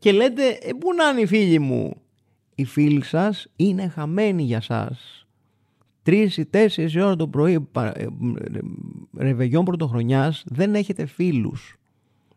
και 0.04 0.12
λέτε 0.12 0.48
ε, 0.62 0.74
πού 0.80 0.94
να 0.94 1.10
είναι 1.10 1.22
οι 1.22 1.26
φίλοι 1.26 1.60
μου; 1.60 1.94
Οι 2.56 2.66
φίλοι 2.66 3.04
σας 3.04 3.48
είναι 3.56 3.88
χαμένοι 3.88 4.44
για 4.44 4.62
σας. 4.62 5.28
Τρεις 6.04 6.38
ή 6.38 6.46
τέσσερις 6.46 6.96
ώρα 6.96 7.16
το 7.16 7.28
πρωί 7.28 7.68
ε, 7.74 8.06
ρεβεγιόν 9.18 9.66
πρωτοχρονιάς 9.66 10.44
δεν 10.46 10.76
έχετε 10.76 11.06
φίλους. 11.06 11.78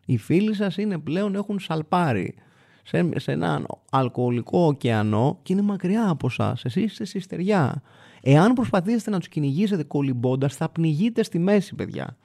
Οι 0.05 0.17
φίλοι 0.17 0.53
σας 0.53 0.77
είναι 0.77 0.97
πλέον 0.97 1.35
έχουν 1.35 1.59
σαλπάρει 1.59 2.35
σε, 2.83 3.09
σε 3.15 3.31
έναν 3.31 3.65
αλκοολικό 3.91 4.59
ωκεανό 4.65 5.39
και 5.43 5.53
είναι 5.53 5.61
μακριά 5.61 6.09
από 6.09 6.27
εσά. 6.27 6.57
Εσείς 6.63 6.83
είστε 6.83 7.05
στη 7.05 7.19
στεριά. 7.19 7.81
Εάν 8.21 8.53
προσπαθήσετε 8.53 9.09
να 9.09 9.19
τους 9.19 9.27
κυνηγήσετε 9.27 9.83
κολυμπώντας, 9.83 10.55
θα 10.55 10.69
πνιγείτε 10.69 11.23
στη 11.23 11.39
μέση, 11.39 11.75
παιδιά. 11.75 12.17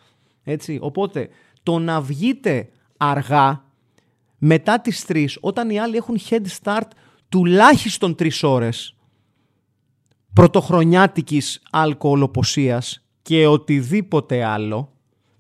Έτσι. 0.45 0.79
Οπότε 0.81 1.29
το 1.63 1.79
να 1.79 2.01
βγείτε 2.01 2.69
αργά 2.97 3.72
μετά 4.45 4.81
τις 4.81 5.05
3, 5.09 5.27
όταν 5.41 5.71
οι 5.71 5.79
άλλοι 5.79 5.97
έχουν 5.97 6.19
head 6.29 6.47
start 6.63 6.87
τουλάχιστον 7.29 8.15
3 8.19 8.31
ώρες 8.43 8.97
πρωτοχρονιάτικης 10.33 11.63
αλκοολοποσίας 11.71 13.07
και 13.23 13.47
οτιδήποτε 13.47 14.45
άλλο, 14.45 14.93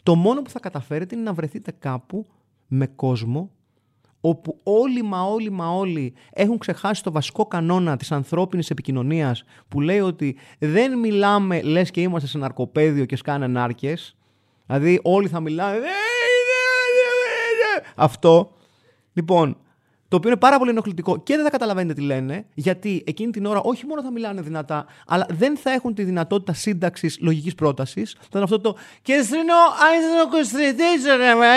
το 0.03 0.15
μόνο 0.15 0.43
που 0.43 0.51
θα 0.51 0.61
καταφέρετε 0.61 1.15
είναι 1.15 1.25
να 1.25 1.33
βρεθείτε 1.33 1.73
κάπου 1.79 2.27
με 2.67 2.87
κόσμο 2.87 3.51
όπου 4.21 4.61
όλοι 4.62 5.03
μα 5.03 5.23
όλοι 5.23 5.51
μα 5.51 5.77
όλοι 5.77 6.15
έχουν 6.33 6.59
ξεχάσει 6.59 7.03
το 7.03 7.12
βασικό 7.12 7.47
κανόνα 7.47 7.97
της 7.97 8.12
ανθρώπινης 8.12 8.71
επικοινωνίας 8.71 9.45
που 9.69 9.81
λέει 9.81 10.01
ότι 10.01 10.37
δεν 10.59 10.99
μιλάμε 10.99 11.62
λες 11.62 11.91
και 11.91 12.01
είμαστε 12.01 12.29
σε 12.29 12.38
ναρκοπαίδιο 12.38 13.05
και 13.05 13.17
σκάνε 13.17 13.47
νάρκες. 13.47 14.17
Δηλαδή 14.67 15.01
όλοι 15.03 15.29
θα 15.29 15.41
μιλάνε 15.41 15.79
αυτό. 17.97 18.57
Λοιπόν, 19.12 19.57
το 20.09 20.16
οποίο 20.16 20.31
είναι 20.31 20.38
πάρα 20.38 20.59
πολύ 20.59 20.70
ενοχλητικό 20.70 21.22
και 21.22 21.35
δεν 21.35 21.44
θα 21.44 21.51
καταλαβαίνετε 21.51 21.94
τι 21.94 22.01
λένε, 22.01 22.46
γιατί 22.55 23.03
εκείνη 23.07 23.31
την 23.31 23.46
ώρα 23.46 23.61
όχι 23.61 23.87
μόνο 23.87 24.03
θα 24.03 24.12
μιλάνε 24.12 24.40
δυνατά, 24.40 24.87
αλλά 25.07 25.27
δεν 25.31 25.57
θα 25.57 25.70
έχουν 25.70 25.94
τη 25.94 26.05
δυνατότητα 26.05 26.53
σύνταξης 26.53 27.18
λογικής 27.20 27.55
πρότασης. 27.55 28.16
Θα 28.20 28.29
είναι 28.33 28.42
αυτό 28.42 28.61
το. 28.61 28.77
Και 29.03 29.22
στρινό, 29.22 29.55
αν 29.55 30.03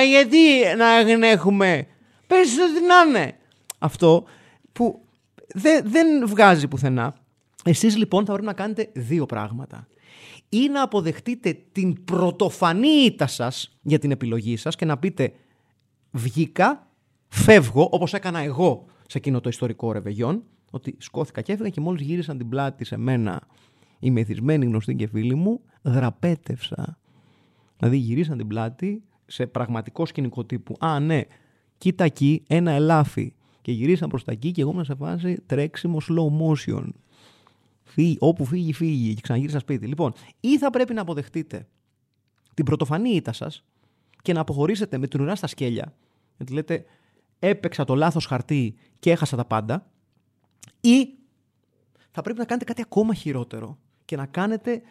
γιατί 0.10 0.38
να 1.18 1.28
έχουμε; 1.28 1.88
Πες 2.28 2.58
ότι 2.60 2.86
να 2.86 3.20
είναι. 3.20 3.38
Αυτό 3.80 4.24
που 4.72 5.06
δεν, 5.54 5.84
δεν 5.86 6.28
βγάζει 6.28 6.68
πουθενά. 6.68 7.16
Εσείς 7.64 7.98
λοιπόν 7.98 8.26
θα 8.26 8.32
πρέπει 8.32 8.48
να 8.48 8.54
κάνετε 8.54 8.90
δύο 8.94 9.26
πράγματα. 9.26 9.88
Ή 10.50 10.70
να 10.70 10.82
αποδεχτείτε 10.82 11.58
την 11.72 12.04
πρωτοφανή 12.04 12.88
ήττα 12.88 13.28
σας 13.28 13.78
για 13.82 14.00
την 14.00 14.12
επιλογή 14.12 14.58
σας 14.58 14.76
και 14.76 14.86
να 14.86 14.98
πείτε 14.98 15.34
βγήκα, 16.12 16.85
φεύγω, 17.36 17.88
όπως 17.92 18.14
έκανα 18.14 18.40
εγώ 18.40 18.86
σε 19.08 19.18
εκείνο 19.18 19.42
το 19.42 19.50
ιστορικό 19.50 19.92
ρεβεγιόν, 19.92 20.44
ότι 20.72 20.96
σκόθηκα 20.98 21.42
και 21.42 21.52
έφυγα 21.52 21.70
και 21.70 21.82
μόλις 21.82 22.02
γύρισαν 22.02 22.38
την 22.38 22.50
πλάτη 22.50 22.86
σε 22.86 22.98
μένα 22.98 23.42
οι 24.00 24.12
μεθυσμένοι 24.12 24.66
γνωστοί 24.66 24.96
και 24.96 25.08
φίλοι 25.08 25.36
μου, 25.36 25.62
δραπέτευσα. 25.82 26.98
Δηλαδή 27.78 27.98
γυρίσαν 27.98 28.38
την 28.38 28.48
πλάτη 28.48 29.04
σε 29.26 29.48
πραγματικό 29.48 30.06
σκηνικό 30.06 30.46
τύπου. 30.46 30.76
Α, 30.80 31.00
ναι, 31.00 31.22
κοίτα 31.78 32.04
εκεί 32.04 32.44
ένα 32.48 32.72
ελάφι. 32.72 33.34
Και 33.62 33.72
γυρίσαν 33.72 34.10
προς 34.10 34.24
τα 34.24 34.32
εκεί 34.32 34.52
και 34.52 34.62
εγώ 34.62 34.72
ήμουν 34.72 34.86
σε 34.86 34.96
φάση 34.96 35.42
τρέξιμο 35.46 36.02
slow 36.10 36.42
motion. 36.42 36.88
Φύγει, 37.84 38.18
όπου 38.20 38.46
φύγει, 38.46 38.74
φύγει. 38.74 39.14
Και 39.14 39.22
ξαναγύρισα 39.22 39.60
σπίτι. 39.60 39.88
Λοιπόν, 39.88 40.14
ή 40.40 40.58
θα 40.58 40.70
πρέπει 40.70 40.94
να 40.94 41.02
αποδεχτείτε 41.02 41.68
την 42.54 42.66
πρωτοφανή 42.66 43.10
ήττα 43.10 43.34
σας 43.34 43.64
και 44.22 44.34
να 44.34 44.40
αποχωρήσετε 44.40 44.98
με 44.98 45.08
την 45.08 45.22
ουρά 45.22 45.36
στα 45.36 45.48
σκέλια. 45.48 45.94
Γιατί 46.38 46.54
λέτε, 46.54 46.86
έπαιξα 47.40 47.84
το 47.84 47.96
λάθος 47.96 48.26
χαρτί 48.26 48.76
και 49.00 49.12
έχασα 49.12 49.36
τα 49.36 49.46
πάντα. 49.46 49.86
Ή 50.82 51.08
θα 52.12 52.22
πρέπει 52.22 52.40
να 52.40 52.46
κάνετε 52.46 52.66
κάτι 52.66 52.82
ακόμα 52.82 53.14
χειρότερο 53.14 53.78
και 54.06 54.16
να 54.16 54.26
κάνετε 54.26 54.82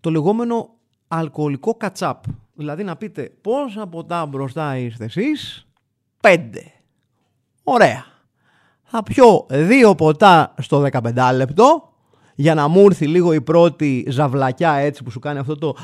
το 0.00 0.10
λεγόμενο 0.10 0.74
αλκοολικό 1.08 1.74
κατσάπ. 1.74 2.24
Δηλαδή 2.54 2.84
να 2.84 2.96
πείτε 2.96 3.32
πόσα 3.40 3.86
ποτά 3.86 4.26
μπροστά 4.26 4.76
είστε 4.76 5.04
εσείς; 5.04 5.66
Πέντε. 6.20 6.72
Ωραία. 7.62 8.04
Θα 8.82 9.02
πιω 9.02 9.46
δύο 9.50 9.94
ποτά 9.94 10.54
στο 10.58 10.86
15 10.92 11.30
λεπτό 11.34 11.92
για 12.34 12.54
να 12.54 12.68
μου 12.68 12.80
έρθει 12.80 13.06
λίγο 13.06 13.32
η 13.32 13.40
πρώτη 13.40 14.06
ζαβλακιά 14.08 14.72
έτσι 14.72 15.02
που 15.02 15.10
σου 15.10 15.18
κάνει 15.18 15.38
αυτό 15.38 15.58
το 15.58 15.76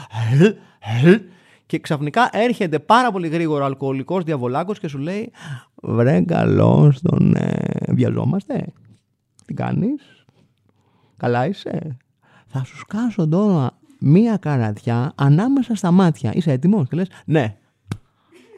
και 1.67 1.79
ξαφνικά 1.79 2.29
έρχεται 2.33 2.79
πάρα 2.79 3.13
πολύ 3.13 3.29
γρήγορα 3.29 3.63
ο 3.63 3.67
αλκοολικός 3.67 4.25
διαβολάκος 4.25 4.79
και 4.79 4.89
σου 4.89 4.99
λέει 4.99 5.33
βρε 5.75 6.21
καλώς 6.21 7.01
τον 7.01 7.35
ε, 7.35 7.79
βιαζόμαστε. 7.89 8.73
Τι 9.47 9.55
κάνεις; 9.55 10.25
Καλά 11.17 11.47
είσαι; 11.47 11.97
Θα 12.47 12.65
σου 12.65 12.77
σκάσω 12.77 13.29
τώρα 13.29 13.71
μία 13.99 14.37
καρατιά 14.37 15.13
ανάμεσα 15.15 15.75
στα 15.75 15.91
μάτια. 15.91 16.31
Είσαι 16.35 16.53
έτοιμος; 16.53 16.89
Και 16.89 16.97
λες, 16.97 17.09
ναι. 17.25 17.57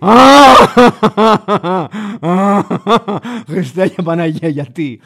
Χριστέ 3.49 3.89
και 3.89 4.03
Παναγία, 4.03 4.49
γιατί; 4.49 5.01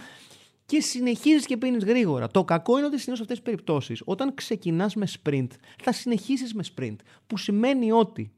Και 0.70 0.80
συνεχίζεις 0.80 1.46
και 1.46 1.56
πίνεις 1.56 1.84
γρήγορα. 1.84 2.28
Το 2.28 2.44
κακό 2.44 2.76
είναι 2.76 2.86
ότι 2.86 2.98
συνήθως 2.98 3.16
σε 3.16 3.22
αυτές 3.22 3.36
τις 3.36 3.44
περιπτώσεις, 3.44 4.02
όταν 4.04 4.34
ξεκινάς 4.34 4.94
με 4.94 5.06
sprint, 5.22 5.46
θα 5.82 5.92
συνεχίσεις 5.92 6.54
με 6.54 6.62
sprint. 6.74 6.96
Που 7.26 7.36
σημαίνει 7.36 7.92
ότι 7.92 8.32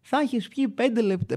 θα 0.00 0.18
έχεις 0.18 0.48
πιει 0.48 0.74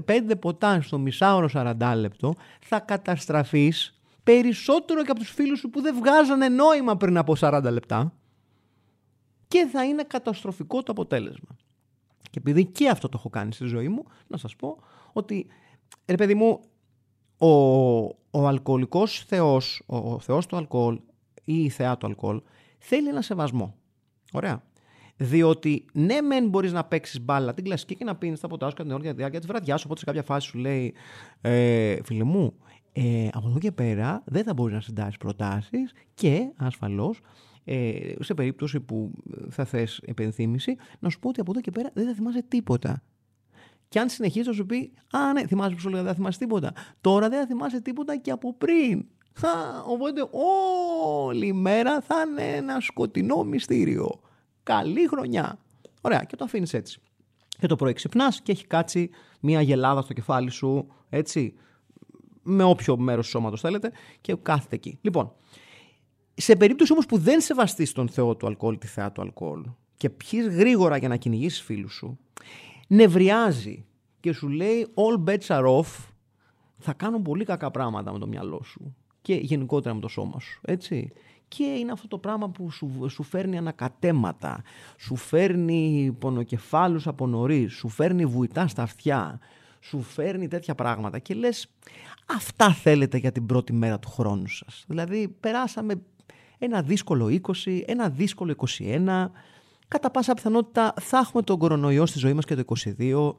5, 0.06 0.38
ποτά 0.40 0.80
στο 0.80 0.98
μισάωρο 0.98 1.48
40 1.52 1.94
λεπτό, 1.96 2.34
θα 2.60 2.80
καταστραφείς 2.80 4.00
περισσότερο 4.22 5.04
και 5.04 5.10
από 5.10 5.20
τους 5.20 5.30
φίλους 5.30 5.58
σου 5.58 5.70
που 5.70 5.80
δεν 5.80 5.94
βγάζανε 5.94 6.48
νόημα 6.48 6.96
πριν 6.96 7.16
από 7.16 7.34
40 7.40 7.62
λεπτά 7.70 8.12
και 9.48 9.68
θα 9.72 9.84
είναι 9.84 10.02
καταστροφικό 10.02 10.82
το 10.82 10.92
αποτέλεσμα. 10.92 11.56
Και 12.30 12.38
επειδή 12.38 12.64
και 12.64 12.88
αυτό 12.88 13.08
το 13.08 13.16
έχω 13.18 13.30
κάνει 13.30 13.52
στη 13.52 13.64
ζωή 13.64 13.88
μου, 13.88 14.04
να 14.26 14.36
σας 14.36 14.56
πω 14.56 14.78
ότι, 15.12 15.46
ρε 16.06 16.16
παιδί 16.16 16.34
μου, 16.34 16.60
ο, 17.38 18.21
ο 18.34 18.46
αλκοολικός 18.46 19.24
θεός, 19.26 19.82
ο, 19.86 19.96
ο 19.96 20.18
θεός 20.18 20.46
του 20.46 20.56
αλκοόλ 20.56 21.00
ή 21.44 21.64
η 21.64 21.68
θεά 21.68 21.96
του 21.96 22.06
αλκοόλ, 22.06 22.42
θέλει 22.78 23.08
ένα 23.08 23.22
σεβασμό. 23.22 23.74
Ωραία. 24.32 24.62
Διότι 25.16 25.84
ναι, 25.92 26.20
μεν 26.20 26.48
μπορείς 26.48 26.72
να 26.72 26.84
παίξεις 26.84 27.20
μπάλα 27.20 27.54
την 27.54 27.64
κλασική 27.64 27.96
και 27.96 28.04
να 28.04 28.16
πίνεις 28.16 28.40
τα 28.40 28.48
ποτά 28.48 28.68
σου 28.68 28.76
κατά 28.76 28.88
την 28.88 28.98
ώρα 28.98 29.14
διάρκεια 29.14 29.38
της 29.38 29.48
βραδιάς 29.48 29.80
σου. 29.80 29.86
Οπότε 29.86 30.00
σε 30.00 30.06
κάποια 30.06 30.22
φάση 30.22 30.48
σου 30.48 30.58
λέει, 30.58 30.94
ε, 31.40 31.96
φίλε 32.02 32.24
μου, 32.24 32.54
ε, 32.92 33.28
από 33.32 33.48
εδώ 33.48 33.58
και 33.58 33.72
πέρα 33.72 34.22
δεν 34.26 34.44
θα 34.44 34.54
μπορείς 34.54 34.74
να 34.74 34.80
συντάσει 34.80 35.18
προτάσεις 35.18 35.92
και 36.14 36.52
ασφαλώς 36.56 37.20
ε, 37.64 38.14
σε 38.20 38.34
περίπτωση 38.34 38.80
που 38.80 39.12
θα 39.50 39.64
θες 39.64 40.00
επενθύμηση, 40.04 40.76
να 40.98 41.08
σου 41.08 41.18
πω 41.18 41.28
ότι 41.28 41.40
από 41.40 41.50
εδώ 41.50 41.60
και 41.60 41.70
πέρα 41.70 41.90
δεν 41.94 42.06
θα 42.06 42.14
θυμάσαι 42.14 42.42
τίποτα. 42.48 43.02
Και 43.92 44.00
αν 44.00 44.08
συνεχίσει 44.08 44.48
να 44.48 44.54
σου 44.54 44.66
πει, 44.66 44.92
Α, 45.10 45.32
ναι, 45.32 45.46
θυμάσαι 45.46 45.74
που 45.74 45.80
σου 45.80 45.88
λέγα, 45.88 46.02
δεν 46.02 46.10
θα 46.10 46.16
θυμάσαι 46.16 46.38
τίποτα. 46.38 46.72
Τώρα 47.00 47.28
δεν 47.28 47.38
θα 47.40 47.46
θυμάσαι 47.46 47.80
τίποτα 47.80 48.16
και 48.16 48.30
από 48.30 48.54
πριν. 48.54 49.04
Θα, 49.32 49.84
οπότε 49.86 50.28
όλη 51.16 51.46
η 51.46 51.52
μέρα 51.52 52.00
θα 52.00 52.14
είναι 52.28 52.56
ένα 52.56 52.80
σκοτεινό 52.80 53.42
μυστήριο. 53.44 54.20
Καλή 54.62 55.08
χρονιά. 55.08 55.58
Ωραία, 56.00 56.24
και 56.24 56.36
το 56.36 56.44
αφήνεις 56.44 56.74
έτσι. 56.74 57.00
Και 57.58 57.66
το 57.66 57.76
πρωί 57.76 57.92
ξυπνάς 57.92 58.40
και 58.40 58.52
έχει 58.52 58.66
κάτσει 58.66 59.10
μια 59.40 59.60
γελάδα 59.60 60.02
στο 60.02 60.12
κεφάλι 60.12 60.50
σου, 60.50 60.86
έτσι, 61.08 61.54
με 62.42 62.62
όποιο 62.62 62.96
μέρος 62.96 63.24
του 63.24 63.30
σώματος 63.30 63.60
θέλετε, 63.60 63.92
και 64.20 64.36
κάθεται 64.42 64.74
εκεί. 64.74 64.98
Λοιπόν, 65.00 65.32
σε 66.34 66.56
περίπτωση 66.56 66.92
όμως 66.92 67.06
που 67.06 67.18
δεν 67.18 67.40
σεβαστείς 67.40 67.92
τον 67.92 68.08
Θεό 68.08 68.36
του 68.36 68.46
αλκοόλ, 68.46 68.78
τη 68.78 68.86
θεά 68.86 69.12
του 69.12 69.22
αλκοόλ 69.22 69.64
και 69.96 70.10
πιει 70.10 70.48
γρήγορα 70.50 70.96
για 70.96 71.08
να 71.08 71.16
κυνηγήσεις 71.16 71.62
φίλους 71.62 71.94
σου, 71.94 72.18
νευριάζει 72.92 73.84
και 74.20 74.32
σου 74.32 74.48
λέει 74.48 74.86
all 74.94 75.28
bets 75.28 75.46
are 75.46 75.80
off, 75.80 76.08
θα 76.78 76.92
κάνουν 76.92 77.22
πολύ 77.22 77.44
κακά 77.44 77.70
πράγματα 77.70 78.12
με 78.12 78.18
το 78.18 78.26
μυαλό 78.26 78.62
σου 78.62 78.96
και 79.22 79.34
γενικότερα 79.34 79.94
με 79.94 80.00
το 80.00 80.08
σώμα 80.08 80.40
σου. 80.40 80.60
Έτσι. 80.64 81.12
Και 81.48 81.64
είναι 81.64 81.92
αυτό 81.92 82.08
το 82.08 82.18
πράγμα 82.18 82.48
που 82.48 82.70
σου, 82.70 83.06
σου 83.08 83.22
φέρνει 83.22 83.58
ανακατέματα, 83.58 84.62
σου 84.96 85.16
φέρνει 85.16 86.14
πονοκεφάλους 86.18 87.06
από 87.06 87.26
νωρίς, 87.26 87.72
σου 87.72 87.88
φέρνει 87.88 88.26
βουητά 88.26 88.66
στα 88.66 88.82
αυτιά, 88.82 89.38
σου 89.80 90.02
φέρνει 90.02 90.48
τέτοια 90.48 90.74
πράγματα 90.74 91.18
και 91.18 91.34
λες 91.34 91.68
αυτά 92.26 92.72
θέλετε 92.72 93.18
για 93.18 93.32
την 93.32 93.46
πρώτη 93.46 93.72
μέρα 93.72 93.98
του 93.98 94.10
χρόνου 94.10 94.48
σας. 94.48 94.84
Δηλαδή 94.88 95.28
περάσαμε 95.40 96.02
ένα 96.58 96.82
δύσκολο 96.82 97.40
20, 97.64 97.80
ένα 97.86 98.08
δύσκολο 98.08 98.54
21. 98.78 99.30
Κατά 99.92 100.10
πάσα 100.10 100.34
πιθανότητα 100.34 100.94
θα 101.00 101.18
έχουμε 101.18 101.42
τον 101.42 101.58
κορονοϊό 101.58 102.06
στη 102.06 102.18
ζωή 102.18 102.32
μας 102.32 102.44
και 102.44 102.54
το 102.54 102.62
22. 102.98 103.34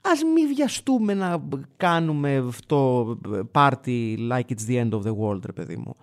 Ας 0.00 0.22
μην 0.34 0.54
βιαστούμε 0.54 1.14
να 1.14 1.42
κάνουμε 1.76 2.36
αυτό 2.36 3.06
party 3.52 4.16
like 4.30 4.40
it's 4.48 4.66
the 4.68 4.84
end 4.84 4.90
of 4.90 5.02
the 5.02 5.16
world, 5.16 5.44
ρε 5.44 5.52
παιδί 5.52 5.76
μου. 5.76 5.96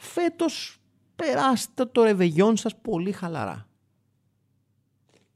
φέτος 0.00 0.78
περάστε 1.16 1.84
το 1.84 2.02
ρεβεγιόν 2.02 2.56
σας 2.56 2.76
πολύ 2.76 3.12
χαλαρά. 3.12 3.68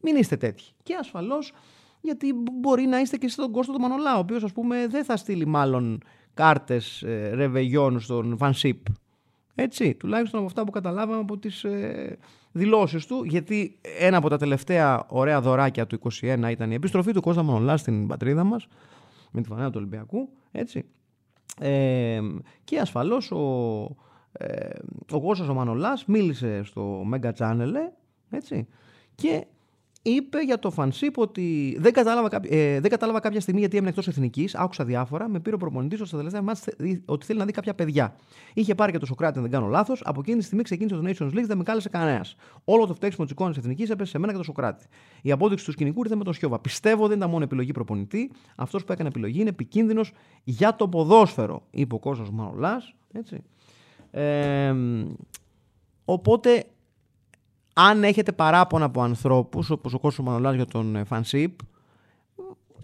Μην 0.00 0.16
είστε 0.16 0.36
τέτοιοι. 0.36 0.64
Και 0.82 0.94
ασφαλώς 0.94 1.52
γιατί 2.00 2.32
μπορεί 2.52 2.86
να 2.86 3.00
είστε 3.00 3.16
και 3.16 3.28
στον 3.28 3.52
Κώστο 3.52 3.72
του 3.72 3.80
Μανολά, 3.80 4.16
ο 4.16 4.18
οποίος 4.18 4.44
ας 4.44 4.52
πούμε 4.52 4.86
δεν 4.86 5.04
θα 5.04 5.16
στείλει 5.16 5.46
μάλλον 5.46 6.02
κάρτες 6.34 7.02
ε, 7.02 7.30
ρεβεγιόν 7.34 8.00
στον 8.00 8.36
Φανσίπ. 8.36 8.86
Έτσι, 9.54 9.94
τουλάχιστον 9.94 10.38
από 10.38 10.48
αυτά 10.48 10.64
που 10.64 10.70
καταλάβαμε 10.70 11.20
από 11.20 11.38
τις 11.38 11.64
ε, 11.64 12.18
δηλώσεις 12.52 13.06
του, 13.06 13.24
γιατί 13.24 13.78
ένα 13.98 14.16
από 14.16 14.28
τα 14.28 14.38
τελευταία 14.38 15.06
ωραία 15.08 15.40
δωράκια 15.40 15.86
του 15.86 15.98
2021 16.20 16.48
ήταν 16.50 16.70
η 16.70 16.74
επιστροφή 16.74 17.12
του 17.12 17.20
Κώστα 17.20 17.42
Μανολάς 17.42 17.80
στην 17.80 18.06
πατρίδα 18.06 18.44
μας, 18.44 18.66
με 19.30 19.40
τη 19.42 19.48
φανέλα 19.48 19.68
του 19.68 19.76
Ολυμπιακού, 19.76 20.28
έτσι. 20.52 20.84
Ε, 21.60 22.20
και 22.64 22.78
ασφαλώς 22.78 23.30
ο, 23.30 23.96
ε, 24.32 24.68
ο 25.10 25.20
Κώστας 25.20 25.48
ο 25.48 25.54
Μανολάς 25.54 26.04
μίλησε 26.04 26.62
στο 26.64 27.06
Mega 27.12 27.32
Channel, 27.38 27.72
έτσι, 28.30 28.66
και 29.14 29.46
είπε 30.02 30.40
για 30.40 30.58
το 30.58 30.70
Φανσίπ 30.70 31.18
ότι 31.18 31.76
δεν 31.80 31.92
κατάλαβα, 31.92 32.40
ε, 32.42 32.80
δεν 32.80 32.90
κατάλαβα 32.90 33.20
κάποια 33.20 33.40
στιγμή 33.40 33.60
γιατί 33.60 33.76
έμεινε 33.76 33.90
εκτός 33.90 34.08
εθνικής. 34.08 34.54
Άκουσα 34.54 34.84
διάφορα. 34.84 35.28
Με 35.28 35.40
πήρε 35.40 35.54
ο 35.54 35.58
προπονητής 35.58 36.08
στα 36.08 36.16
τελευταία 36.16 36.42
μάτια 36.42 36.72
ότι 37.04 37.26
θέλει 37.26 37.38
να 37.38 37.44
δει 37.44 37.52
κάποια 37.52 37.74
παιδιά. 37.74 38.16
Είχε 38.54 38.74
πάρει 38.74 38.92
και 38.92 38.98
το 38.98 39.06
Σοκράτη, 39.06 39.36
αν 39.36 39.42
δεν 39.42 39.52
κάνω 39.52 39.66
λάθος. 39.66 40.02
Από 40.04 40.20
εκείνη 40.20 40.38
τη 40.38 40.44
στιγμή 40.44 40.62
ξεκίνησε 40.62 40.96
το 40.96 41.02
Nations 41.06 41.38
League, 41.38 41.46
δεν 41.46 41.56
με 41.56 41.62
κάλεσε 41.62 41.88
κανένας. 41.88 42.36
Όλο 42.64 42.86
το 42.86 42.94
φταίξιμο 42.94 43.24
της 43.24 43.32
εικόνας 43.32 43.56
εθνικής 43.56 43.90
έπεσε 43.90 44.10
σε 44.10 44.18
μένα 44.18 44.32
και 44.32 44.38
το 44.38 44.44
Σοκράτη. 44.44 44.84
Η 45.22 45.32
απόδειξη 45.32 45.64
του 45.64 45.72
σκηνικού 45.72 46.00
ήρθε 46.00 46.16
με 46.16 46.24
τον 46.24 46.34
Σιώβα. 46.34 46.58
Πιστεύω 46.58 47.08
δεν 47.08 47.16
ήταν 47.16 47.30
μόνο 47.30 47.44
επιλογή 47.44 47.72
προπονητή. 47.72 48.30
Αυτός 48.56 48.84
που 48.84 48.92
έκανε 48.92 49.08
επιλογή 49.08 49.40
είναι 49.40 49.48
επικίνδυνος 49.48 50.12
για 50.44 50.76
το 50.76 50.88
ποδόσφαιρο, 50.88 51.62
είπε 51.70 51.94
ο 51.94 51.98
Κώστας 51.98 52.30
Μανολάς. 52.30 52.94
Ε, 54.10 54.74
οπότε 56.04 56.64
αν 57.72 58.04
έχετε 58.04 58.32
παράπονα 58.32 58.84
από 58.84 59.02
ανθρώπους, 59.02 59.70
όπως 59.70 59.94
ο 59.94 59.98
Κώστος 59.98 60.24
Μανολάς 60.24 60.54
για 60.54 60.66
τον 60.66 61.04
Φανσίπ, 61.06 61.60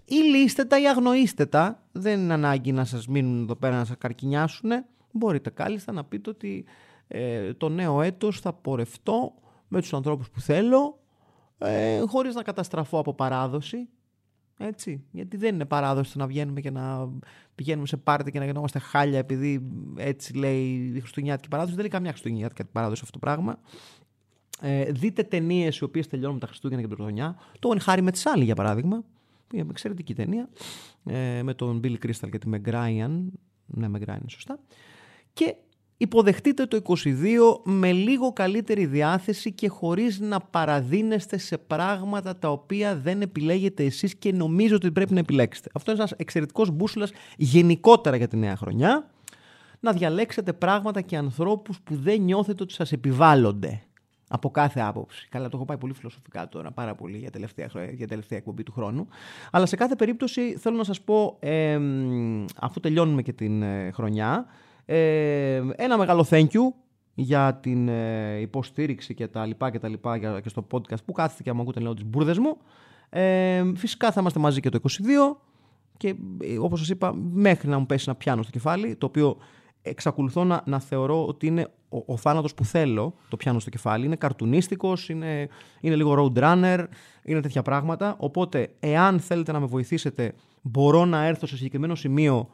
ή 0.05 0.15
λύστε 0.15 0.65
τα 0.65 0.81
ή 0.81 0.87
αγνοήστε 0.87 1.45
τα. 1.45 1.83
Δεν 1.91 2.19
είναι 2.19 2.33
ανάγκη 2.33 2.71
να 2.71 2.85
σας 2.85 3.07
μείνουν 3.07 3.41
εδώ 3.41 3.55
πέρα 3.55 3.77
να 3.77 3.85
σας 3.85 3.97
καρκινιάσουν. 3.97 4.71
Μπορείτε 5.11 5.49
κάλλιστα 5.49 5.91
να 5.91 6.03
πείτε 6.03 6.29
ότι 6.29 6.65
ε, 7.07 7.53
το 7.53 7.69
νέο 7.69 8.01
έτος 8.01 8.39
θα 8.39 8.53
πορευτώ 8.53 9.33
με 9.67 9.81
τους 9.81 9.93
ανθρώπους 9.93 10.29
που 10.29 10.39
θέλω, 10.39 10.99
ε, 11.57 11.99
χωρίς 11.99 12.35
να 12.35 12.43
καταστραφώ 12.43 12.99
από 12.99 13.13
παράδοση. 13.13 13.89
Έτσι. 14.57 15.03
Γιατί 15.11 15.37
δεν 15.37 15.55
είναι 15.55 15.65
παράδοση 15.65 16.13
το 16.13 16.19
να 16.19 16.27
βγαίνουμε 16.27 16.61
και 16.61 16.71
να 16.71 17.09
πηγαίνουμε 17.55 17.87
σε 17.87 17.97
πάρτι 17.97 18.31
και 18.31 18.39
να 18.39 18.45
γινόμαστε 18.45 18.79
χάλια 18.79 19.17
επειδή 19.17 19.61
έτσι 19.97 20.33
λέει 20.33 20.91
η 20.95 20.99
Χριστουγεννιάτικη 20.99 21.47
παράδοση. 21.47 21.75
Δεν 21.75 21.85
είναι 21.85 21.93
καμιά 21.93 22.09
Χριστουγεννιάτικη 22.09 22.63
παράδοση 22.71 23.01
αυτό 23.03 23.19
το 23.19 23.25
πράγμα. 23.25 23.59
Ε, 24.61 24.83
δείτε 24.91 25.23
ταινίες 25.23 25.77
οι 25.77 25.83
οποίες 25.83 26.07
τελειώνουν 26.07 26.39
τα 26.39 26.47
Χριστούγεννα 26.47 26.81
και 26.81 26.87
την 26.87 26.97
Πρωτοχρονιά. 26.97 27.37
Το 27.59 27.75
Χάρη 27.79 28.01
με 28.01 28.11
Τσάλι, 28.11 28.43
για 28.43 28.55
παράδειγμα. 28.55 29.03
Μια 29.53 29.65
εξαιρετική 29.69 30.13
ταινία. 30.13 30.49
Ε, 31.05 31.43
με 31.43 31.53
τον 31.53 31.81
Bill 31.83 31.95
Crystal 32.05 32.29
και 32.31 32.37
τη 32.37 32.49
Meg 32.53 32.73
Ryan. 32.73 33.21
Ναι, 33.65 33.87
Meg 33.93 34.09
Ryan, 34.09 34.19
σωστά. 34.27 34.59
Και 35.33 35.55
υποδεχτείτε 35.97 36.65
το 36.65 36.81
22 36.83 37.05
με 37.63 37.91
λίγο 37.91 38.33
καλύτερη 38.33 38.85
διάθεση 38.85 39.51
και 39.51 39.67
χωρίς 39.67 40.19
να 40.19 40.39
παραδίνεστε 40.39 41.37
σε 41.37 41.57
πράγματα 41.57 42.37
τα 42.37 42.51
οποία 42.51 42.95
δεν 42.95 43.21
επιλέγετε 43.21 43.83
εσείς 43.83 44.15
και 44.15 44.31
νομίζω 44.31 44.75
ότι 44.75 44.91
πρέπει 44.91 45.13
να 45.13 45.19
επιλέξετε. 45.19 45.69
Αυτό 45.73 45.91
είναι 45.91 45.99
ένας 45.99 46.13
εξαιρετικός 46.17 46.71
μπούσουλας 46.71 47.11
γενικότερα 47.37 48.15
για 48.15 48.27
τη 48.27 48.37
νέα 48.37 48.55
χρονιά. 48.55 49.09
Να 49.79 49.91
διαλέξετε 49.91 50.53
πράγματα 50.53 51.01
και 51.01 51.17
ανθρώπους 51.17 51.79
που 51.81 51.95
δεν 51.95 52.21
νιώθετε 52.21 52.63
ότι 52.63 52.73
σας 52.73 52.91
επιβάλλονται 52.91 53.81
από 54.31 54.49
κάθε 54.51 54.79
άποψη. 54.79 55.27
Καλά, 55.29 55.49
το 55.49 55.57
έχω 55.57 55.65
πάει 55.65 55.77
πολύ 55.77 55.93
φιλοσοφικά 55.93 56.47
τώρα, 56.47 56.71
πάρα 56.71 56.95
πολύ 56.95 57.17
για 57.17 57.31
τελευταία, 57.31 57.69
για 57.91 58.07
τελευταία 58.07 58.37
εκπομπή 58.37 58.63
του 58.63 58.71
χρόνου. 58.71 59.07
Αλλά 59.51 59.65
σε 59.65 59.75
κάθε 59.75 59.95
περίπτωση 59.95 60.57
θέλω 60.57 60.77
να 60.77 60.83
σας 60.83 61.01
πω, 61.01 61.37
ε, 61.39 61.79
αφού 62.59 62.79
τελειώνουμε 62.79 63.21
και 63.21 63.33
την 63.33 63.61
ε, 63.61 63.91
χρονιά, 63.91 64.45
ε, 64.85 65.61
ένα 65.75 65.97
μεγάλο 65.97 66.25
thank 66.29 66.47
you 66.47 66.73
για 67.13 67.59
την 67.61 67.87
ε, 67.87 68.39
υποστήριξη 68.39 69.13
και 69.13 69.27
τα 69.27 69.45
λοιπά 69.45 69.71
και 69.71 69.79
τα 69.79 69.87
λοιπά 69.87 70.39
και 70.39 70.49
στο 70.49 70.67
podcast 70.71 71.03
που 71.05 71.11
κάθεται 71.11 71.43
και 71.43 71.53
μου 71.53 71.61
ακούτε 71.61 71.79
λέω 71.79 71.93
τις 71.93 72.05
μπουρδες 72.05 72.37
μου. 72.37 72.57
Ε, 73.09 73.63
φυσικά 73.75 74.11
θα 74.11 74.21
είμαστε 74.21 74.39
μαζί 74.39 74.59
και 74.59 74.69
το 74.69 74.79
22 74.83 75.35
και 75.97 76.15
όπως 76.59 76.79
σας 76.79 76.89
είπα 76.89 77.15
μέχρι 77.15 77.69
να 77.69 77.79
μου 77.79 77.85
πέσει 77.85 78.05
ένα 78.07 78.17
πιάνο 78.17 78.41
στο 78.41 78.51
κεφάλι 78.51 78.95
το 78.95 79.05
οποίο 79.05 79.37
εξακολουθώ 79.89 80.43
να, 80.43 80.61
να 80.65 80.79
θεωρώ 80.79 81.25
ότι 81.25 81.47
είναι 81.47 81.67
ο, 81.89 82.03
ο 82.05 82.17
θάνατος 82.17 82.53
που 82.53 82.65
θέλω, 82.65 83.13
το 83.29 83.37
πιάνω 83.37 83.59
στο 83.59 83.69
κεφάλι. 83.69 84.05
Είναι 84.05 84.15
καρτουνίστικος, 84.15 85.09
είναι, 85.09 85.47
είναι 85.81 85.95
λίγο 85.95 86.31
road 86.35 86.43
runner, 86.43 86.85
είναι 87.23 87.39
τέτοια 87.41 87.61
πράγματα. 87.61 88.15
Οπότε, 88.19 88.69
εάν 88.79 89.19
θέλετε 89.19 89.51
να 89.51 89.59
με 89.59 89.65
βοηθήσετε, 89.65 90.33
μπορώ 90.61 91.05
να 91.05 91.23
έρθω 91.23 91.47
σε 91.47 91.55
συγκεκριμένο 91.55 91.95
σημείο, 91.95 92.49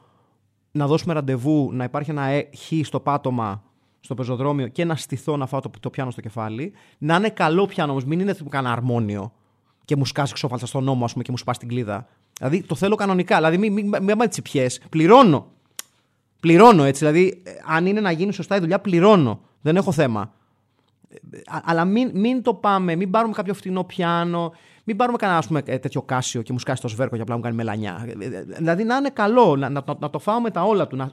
να 0.71 0.87
δώσουμε 0.87 1.13
ραντεβού, 1.13 1.69
να 1.73 1.83
υπάρχει 1.83 2.11
ένα 2.11 2.25
ε, 2.25 2.49
χ 2.57 2.85
στο 2.85 2.99
πάτωμα 2.99 3.63
στο 3.99 4.13
πεζοδρόμιο 4.13 4.67
και 4.67 4.85
να 4.85 4.95
στηθώ 4.95 5.37
να 5.37 5.45
φάω 5.45 5.59
το, 5.59 5.69
το 5.79 5.89
πιάνω 5.89 6.11
στο 6.11 6.21
κεφάλι. 6.21 6.73
Να 6.97 7.15
είναι 7.15 7.29
καλό 7.29 7.65
πιάνο 7.65 7.91
όμως, 7.91 8.05
μην 8.05 8.19
είναι 8.19 8.35
που 8.35 8.49
κάνω 8.49 8.69
αρμόνιο 8.69 9.31
και 9.85 9.95
μου 9.95 10.05
σκάσει 10.05 10.33
ξόφαλτσα 10.33 10.65
στον 10.65 10.83
νόμο, 10.83 11.05
ας 11.05 11.11
πούμε, 11.11 11.23
και 11.23 11.31
μου 11.31 11.37
σπάσει 11.37 11.59
την 11.59 11.67
κλίδα. 11.67 12.07
Δηλαδή 12.37 12.63
το 12.63 12.75
θέλω 12.75 12.95
κανονικά. 12.95 13.35
Δηλαδή 13.35 13.57
μην 13.57 13.73
μη, 13.73 13.83
μη, 13.83 14.15
μη, 14.15 14.27
Πληρώνω. 14.89 15.47
Πληρώνω 16.39 16.83
έτσι. 16.83 17.05
Δηλαδή, 17.05 17.43
αν 17.67 17.85
είναι 17.85 18.01
να 18.01 18.11
γίνει 18.11 18.33
σωστά 18.33 18.55
η 18.55 18.59
δουλειά, 18.59 18.79
πληρώνω. 18.79 19.41
Δεν 19.61 19.75
έχω 19.75 19.91
θέμα. 19.91 20.33
Αλλά 21.63 21.85
μην, 21.85 22.11
μην 22.13 22.41
το 22.41 22.53
πάμε, 22.53 22.95
μην 22.95 23.11
πάρουμε 23.11 23.33
κάποιο 23.33 23.53
φτηνό 23.53 23.83
πιάνο, 23.83 24.53
μην 24.83 24.95
πάρουμε 24.95 25.17
κανένα 25.17 25.43
πούμε, 25.47 25.61
ε, 25.65 25.77
τέτοιο 25.77 26.01
κάσιο 26.01 26.41
και 26.41 26.53
μου 26.53 26.59
σκάσει 26.59 26.81
το 26.81 26.87
σβέρκο 26.87 27.15
για 27.15 27.23
απλά 27.23 27.35
μου 27.35 27.41
κάνει 27.41 27.55
μελανιά. 27.55 28.07
Δηλαδή 28.57 28.83
να 28.83 28.95
είναι 28.95 29.09
καλό, 29.09 29.55
να, 29.55 29.69
να, 29.69 29.83
να 29.99 30.09
το 30.09 30.19
φάω 30.19 30.41
με 30.41 30.51
τα 30.51 30.63
όλα 30.63 30.87
του, 30.87 30.95
να, 30.95 31.11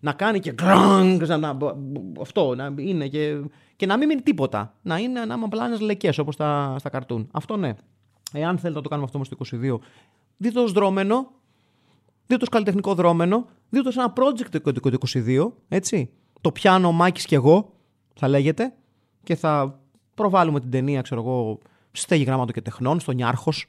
να 0.00 0.12
κάνει 0.12 0.38
και 0.38 0.52
γκρανγκ, 0.52 1.22
να, 1.22 1.58
αυτό, 2.20 2.54
να 2.54 2.74
είναι 2.76 3.08
και, 3.08 3.40
και 3.76 3.86
να 3.86 3.96
μην 3.96 4.08
μείνει 4.08 4.22
τίποτα. 4.22 4.74
Να 4.82 4.98
είναι 4.98 5.24
να 5.24 5.34
απλά 5.34 5.64
ένας 5.64 5.80
λεκές 5.80 6.18
όπως 6.18 6.34
στα, 6.34 6.74
στα 6.78 6.88
καρτούν. 6.88 7.28
Αυτό 7.32 7.56
ναι. 7.56 7.74
Εάν 8.32 8.58
θέλετε 8.58 8.76
να 8.76 8.82
το 8.82 8.88
κάνουμε 8.88 9.08
αυτό 9.12 9.18
όμω 9.18 9.26
το 9.70 9.80
22, 9.80 9.86
δείτε 10.36 10.60
το 10.60 10.66
δρόμενο, 10.66 11.30
δείτε 12.32 12.44
το 12.44 12.50
καλλιτεχνικό 12.50 12.94
δρόμενο, 12.94 13.46
δείτε 13.68 13.84
το 13.84 13.90
σε 13.90 14.00
ένα 14.00 14.12
project 14.16 14.72
το 14.72 15.08
22, 15.12 15.52
έτσι. 15.68 16.10
Το 16.40 16.52
πιάνω 16.52 16.88
ο 16.88 16.92
Μάκης 16.92 17.24
και 17.24 17.34
εγώ, 17.34 17.72
θα 18.14 18.28
λέγεται, 18.28 18.74
και 19.22 19.34
θα 19.34 19.80
προβάλλουμε 20.14 20.60
την 20.60 20.70
ταινία, 20.70 21.00
ξέρω 21.00 21.20
εγώ, 21.20 21.58
στη 21.90 22.00
στέγη 22.00 22.22
γράμματο 22.22 22.52
και 22.52 22.60
τεχνών, 22.60 23.00
στον 23.00 23.14
Νιάρχος, 23.14 23.66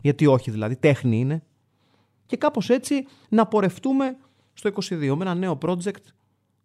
γιατί 0.00 0.26
όχι 0.26 0.50
δηλαδή, 0.50 0.76
τέχνη 0.76 1.18
είναι. 1.18 1.42
Και 2.26 2.36
κάπως 2.36 2.70
έτσι 2.70 3.06
να 3.28 3.46
πορευτούμε 3.46 4.16
στο 4.52 4.70
22 4.70 5.14
με 5.16 5.24
ένα 5.24 5.34
νέο 5.34 5.58
project 5.62 6.02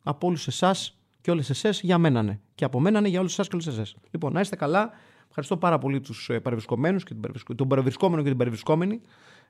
από 0.04 0.28
όλους 0.28 0.48
εσάς 0.48 0.98
και 1.22 1.32
όλες 1.32 1.50
εσές 1.50 1.82
για 1.82 1.98
μένα 1.98 2.22
ναι. 2.22 2.40
Και 2.56 2.66
από 2.66 2.80
μένα 2.80 3.02
ναι 3.02 3.08
για 3.08 3.20
όλους 3.20 3.32
εσάς 3.32 3.48
και 3.48 3.56
όλε 3.56 3.68
εσές. 3.68 3.96
Λοιπόν, 4.12 4.34
να 4.34 4.40
είστε 4.40 4.56
καλά. 4.56 4.92
Ευχαριστώ 5.28 5.58
πάρα 5.58 5.78
πολύ 5.78 6.02
τους 6.02 6.30
ε, 6.30 6.40
παρευρισκομένους 6.40 7.04
και 7.04 7.14
τον 7.56 7.68
παρευρισκόμενο 7.68 8.22
και 8.22 8.28
την 8.28 8.38
παρευρισκόμενη. 8.38 9.02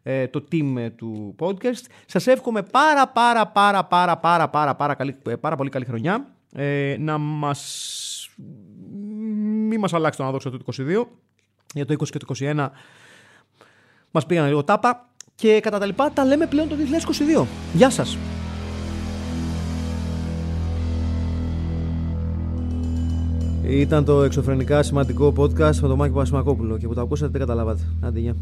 Ε, 0.03 0.27
το 0.27 0.43
team 0.51 0.75
ε, 0.77 0.89
του 0.89 1.35
podcast. 1.39 1.85
Σας 2.05 2.27
εύχομαι 2.27 2.61
πάρα 2.61 3.07
πάρα 3.07 3.47
πάρα 3.47 3.85
πάρα 3.85 4.17
πάρα 4.17 4.49
πάρα 4.49 4.75
πάρα, 4.75 4.93
καλή, 4.93 5.15
ε, 5.27 5.35
πάρα 5.35 5.55
πολύ 5.55 5.69
καλή 5.69 5.85
χρονιά. 5.85 6.27
Ε, 6.55 6.95
να 6.99 7.17
μας... 7.17 8.29
Μην 9.67 9.79
μας 9.79 9.93
αλλάξει 9.93 10.17
το 10.17 10.23
αναδόξιο 10.23 10.51
του 10.51 10.73
22. 10.73 11.05
Για 11.73 11.85
το 11.85 11.93
20 11.93 12.07
και 12.09 12.17
το 12.17 12.25
21 12.39 12.69
μας 14.11 14.25
πήγαν 14.25 14.47
λίγο 14.47 14.63
τάπα. 14.63 15.07
Και 15.35 15.59
κατά 15.59 15.79
τα 15.79 15.85
λοιπά 15.85 16.11
τα 16.11 16.25
λέμε 16.25 16.47
πλέον 16.47 16.67
το 16.67 16.75
2022. 17.39 17.45
Γεια 17.73 17.89
σας. 17.89 18.17
Ήταν 23.63 24.05
το 24.05 24.23
εξωφρενικά 24.23 24.83
σημαντικό 24.83 25.33
podcast 25.37 25.75
με 25.75 25.87
τον 25.87 25.97
Μάκη 25.97 26.13
Πασμακόπουλο 26.13 26.77
και 26.77 26.87
που 26.87 26.93
το 26.93 27.01
ακούσατε 27.01 27.31
δεν 27.31 27.39
καταλάβατε. 27.39 27.81
Άντε, 28.01 28.19
γεια. 28.19 28.35